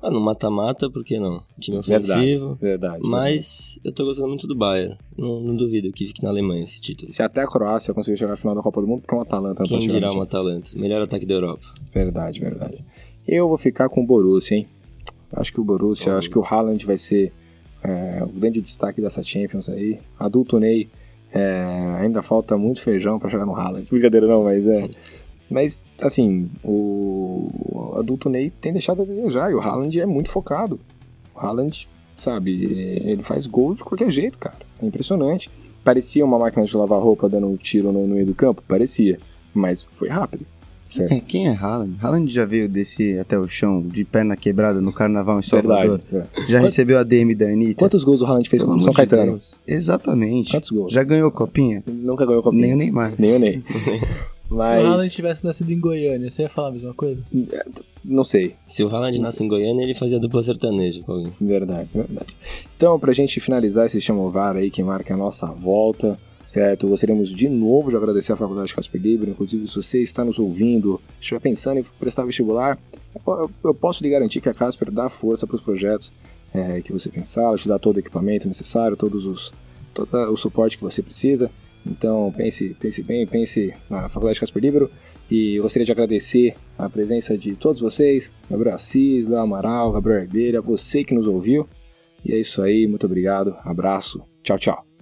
Ah, 0.04 0.10
no 0.10 0.20
mata-mata, 0.20 0.90
por 0.90 1.02
que 1.02 1.18
não? 1.18 1.42
Time 1.58 1.78
ofensivo. 1.78 2.56
Verdade, 2.56 2.60
verdade. 2.60 3.00
Mas 3.02 3.78
eu 3.82 3.90
tô 3.90 4.04
gostando 4.04 4.28
muito 4.28 4.46
do 4.46 4.54
Bayern. 4.54 4.98
Não, 5.16 5.40
não, 5.40 5.56
duvido 5.56 5.90
que 5.92 6.06
fique 6.06 6.22
na 6.22 6.28
Alemanha 6.28 6.62
esse 6.62 6.78
título. 6.78 7.10
Se 7.10 7.22
até 7.22 7.40
a 7.40 7.46
Croácia 7.46 7.94
conseguir 7.94 8.18
chegar 8.18 8.32
na 8.32 8.36
final 8.36 8.54
da 8.54 8.60
Copa 8.60 8.82
do 8.82 8.86
Mundo, 8.86 9.00
porque 9.00 9.14
é 9.14 9.18
um 9.18 9.22
Atalanta. 9.22 9.64
Quem 9.64 9.78
dirá 9.78 10.12
um 10.12 10.20
Atalanta? 10.20 10.72
Melhor 10.74 11.00
ataque 11.00 11.24
da 11.24 11.32
Europa. 11.32 11.66
Verdade, 11.90 12.38
verdade. 12.38 12.84
Eu 13.26 13.48
vou 13.48 13.56
ficar 13.56 13.88
com 13.88 14.02
o 14.02 14.06
Borussia, 14.06 14.58
hein? 14.58 14.68
Acho 15.32 15.50
que 15.50 15.60
o 15.60 15.64
Borussia, 15.64 16.12
oh. 16.12 16.18
acho 16.18 16.28
que 16.28 16.38
o 16.38 16.44
Haaland 16.44 16.84
vai 16.84 16.98
ser 16.98 17.32
é, 17.82 18.22
o 18.22 18.28
grande 18.28 18.60
destaque 18.60 19.00
dessa 19.00 19.22
Champions 19.22 19.70
aí. 19.70 20.00
Adulto 20.18 20.60
Ney, 20.60 20.86
é, 21.32 21.96
ainda 21.98 22.20
falta 22.20 22.58
muito 22.58 22.82
feijão 22.82 23.18
para 23.18 23.30
chegar 23.30 23.46
no 23.46 23.56
Haaland. 23.56 23.88
Brincadeira 23.90 24.26
não, 24.26 24.44
mas 24.44 24.66
é... 24.66 24.86
Mas, 25.50 25.80
assim, 26.00 26.50
o 26.62 27.94
adulto 27.96 28.28
Ney 28.28 28.50
tem 28.50 28.72
deixado 28.72 29.02
a 29.02 29.04
desejar 29.04 29.50
e 29.50 29.54
o 29.54 29.60
Haaland 29.60 30.00
é 30.00 30.06
muito 30.06 30.30
focado. 30.30 30.80
O 31.34 31.38
Haaland, 31.38 31.88
sabe, 32.16 32.64
ele 32.64 33.22
faz 33.22 33.46
gol 33.46 33.74
de 33.74 33.84
qualquer 33.84 34.10
jeito, 34.10 34.38
cara. 34.38 34.58
É 34.82 34.86
impressionante. 34.86 35.50
Parecia 35.82 36.24
uma 36.24 36.38
máquina 36.38 36.64
de 36.64 36.76
lavar 36.76 37.00
roupa 37.00 37.28
dando 37.28 37.46
um 37.46 37.56
tiro 37.56 37.92
no, 37.92 38.06
meio 38.06 38.26
do 38.26 38.34
campo? 38.34 38.62
Parecia. 38.66 39.18
Mas 39.52 39.84
foi 39.84 40.08
rápido. 40.08 40.46
Certo. 40.88 41.12
É, 41.12 41.20
quem 41.20 41.48
é 41.48 41.52
Haaland? 41.52 41.96
Haaland 42.00 42.32
já 42.32 42.44
veio 42.44 42.68
descer 42.68 43.20
até 43.20 43.38
o 43.38 43.48
chão 43.48 43.82
de 43.82 44.04
perna 44.04 44.36
quebrada 44.36 44.80
no 44.80 44.92
carnaval 44.92 45.40
em 45.40 45.42
Salvador. 45.42 45.98
Verdade. 45.98 46.28
É. 46.36 46.40
Já 46.48 46.58
Quanto... 46.58 46.64
recebeu 46.64 46.98
a 46.98 47.02
DM 47.02 47.34
da 47.34 47.46
Anitta. 47.46 47.74
Quantos 47.74 48.04
gols 48.04 48.22
o 48.22 48.26
Haaland 48.26 48.48
fez 48.48 48.62
com 48.62 48.70
o 48.70 48.80
São 48.80 48.92
Caetano? 48.92 49.32
Deus. 49.32 49.60
Exatamente. 49.66 50.52
Quantos 50.52 50.70
gols? 50.70 50.92
Já 50.92 51.02
ganhou 51.02 51.30
copinha? 51.30 51.82
Nunca 51.86 52.24
ganhou 52.24 52.42
copinha. 52.42 52.62
Nem 52.62 52.74
o 52.74 52.76
Neymar. 52.76 53.12
Nem 53.18 53.34
o 53.34 53.38
Ney. 53.38 53.62
Mas... 54.48 54.82
Se 54.82 54.86
o 54.86 54.90
Haaland 54.90 55.10
tivesse 55.10 55.44
nascido 55.44 55.72
em 55.72 55.80
Goiânia, 55.80 56.30
você 56.30 56.42
ia 56.42 56.48
falar 56.48 56.68
a 56.68 56.72
mesma 56.72 56.94
coisa? 56.94 57.22
É, 57.52 57.64
não 58.04 58.24
sei. 58.24 58.54
Se 58.66 58.84
o 58.84 58.88
Haaland 58.88 59.18
nasce 59.18 59.42
em 59.42 59.48
Goiânia, 59.48 59.82
ele 59.82 59.94
fazia 59.94 60.20
dupla 60.20 60.42
sertaneja 60.42 61.02
com 61.02 61.12
alguém. 61.12 61.32
Verdade, 61.40 61.88
verdade. 61.94 62.36
Então, 62.76 62.98
pra 63.00 63.12
gente 63.12 63.40
finalizar 63.40 63.86
esse 63.86 64.00
chamovar 64.00 64.56
aí 64.56 64.70
que 64.70 64.82
marca 64.82 65.14
a 65.14 65.16
nossa 65.16 65.46
volta, 65.46 66.18
certo? 66.44 66.86
Gostaríamos 66.88 67.30
de 67.30 67.48
novo 67.48 67.90
de 67.90 67.96
agradecer 67.96 68.32
à 68.32 68.36
Faculdade 68.36 68.74
Casper 68.74 69.00
Libre, 69.00 69.30
inclusive 69.30 69.66
se 69.66 69.76
você 69.76 70.02
está 70.02 70.24
nos 70.24 70.38
ouvindo, 70.38 71.00
estiver 71.20 71.40
pensando 71.40 71.78
em 71.78 71.84
prestar 71.98 72.24
vestibular, 72.24 72.78
eu 73.64 73.74
posso 73.74 74.02
lhe 74.02 74.10
garantir 74.10 74.40
que 74.40 74.48
a 74.48 74.54
Casper 74.54 74.90
dá 74.90 75.08
força 75.08 75.46
para 75.46 75.56
os 75.56 75.62
projetos 75.62 76.12
é, 76.52 76.80
que 76.82 76.92
você 76.92 77.08
pensar, 77.08 77.56
te 77.56 77.66
dá 77.66 77.78
todo 77.78 77.96
o 77.96 78.00
equipamento 78.00 78.46
necessário, 78.46 78.96
todos 78.96 79.24
os, 79.24 79.52
todo 79.92 80.08
o 80.30 80.36
suporte 80.36 80.76
que 80.76 80.84
você 80.84 81.02
precisa. 81.02 81.50
Então 81.86 82.32
pense, 82.36 82.74
pense 82.80 83.02
bem, 83.02 83.26
pense 83.26 83.74
na 83.90 84.08
Faculdade 84.08 84.40
Casper 84.40 84.62
Libero 84.62 84.90
e 85.30 85.58
gostaria 85.58 85.84
de 85.84 85.92
agradecer 85.92 86.54
a 86.78 86.88
presença 86.88 87.36
de 87.36 87.56
todos 87.56 87.80
vocês, 87.80 88.32
Gabriel 88.50 88.76
Assis, 88.76 89.26
Léo 89.26 89.40
Amaral, 89.40 89.92
Gabriel 89.92 90.20
Herbeira, 90.20 90.60
você 90.60 91.04
que 91.04 91.14
nos 91.14 91.26
ouviu. 91.26 91.68
E 92.24 92.32
é 92.32 92.38
isso 92.38 92.62
aí, 92.62 92.86
muito 92.86 93.04
obrigado, 93.04 93.56
abraço, 93.64 94.22
tchau, 94.42 94.58
tchau. 94.58 94.93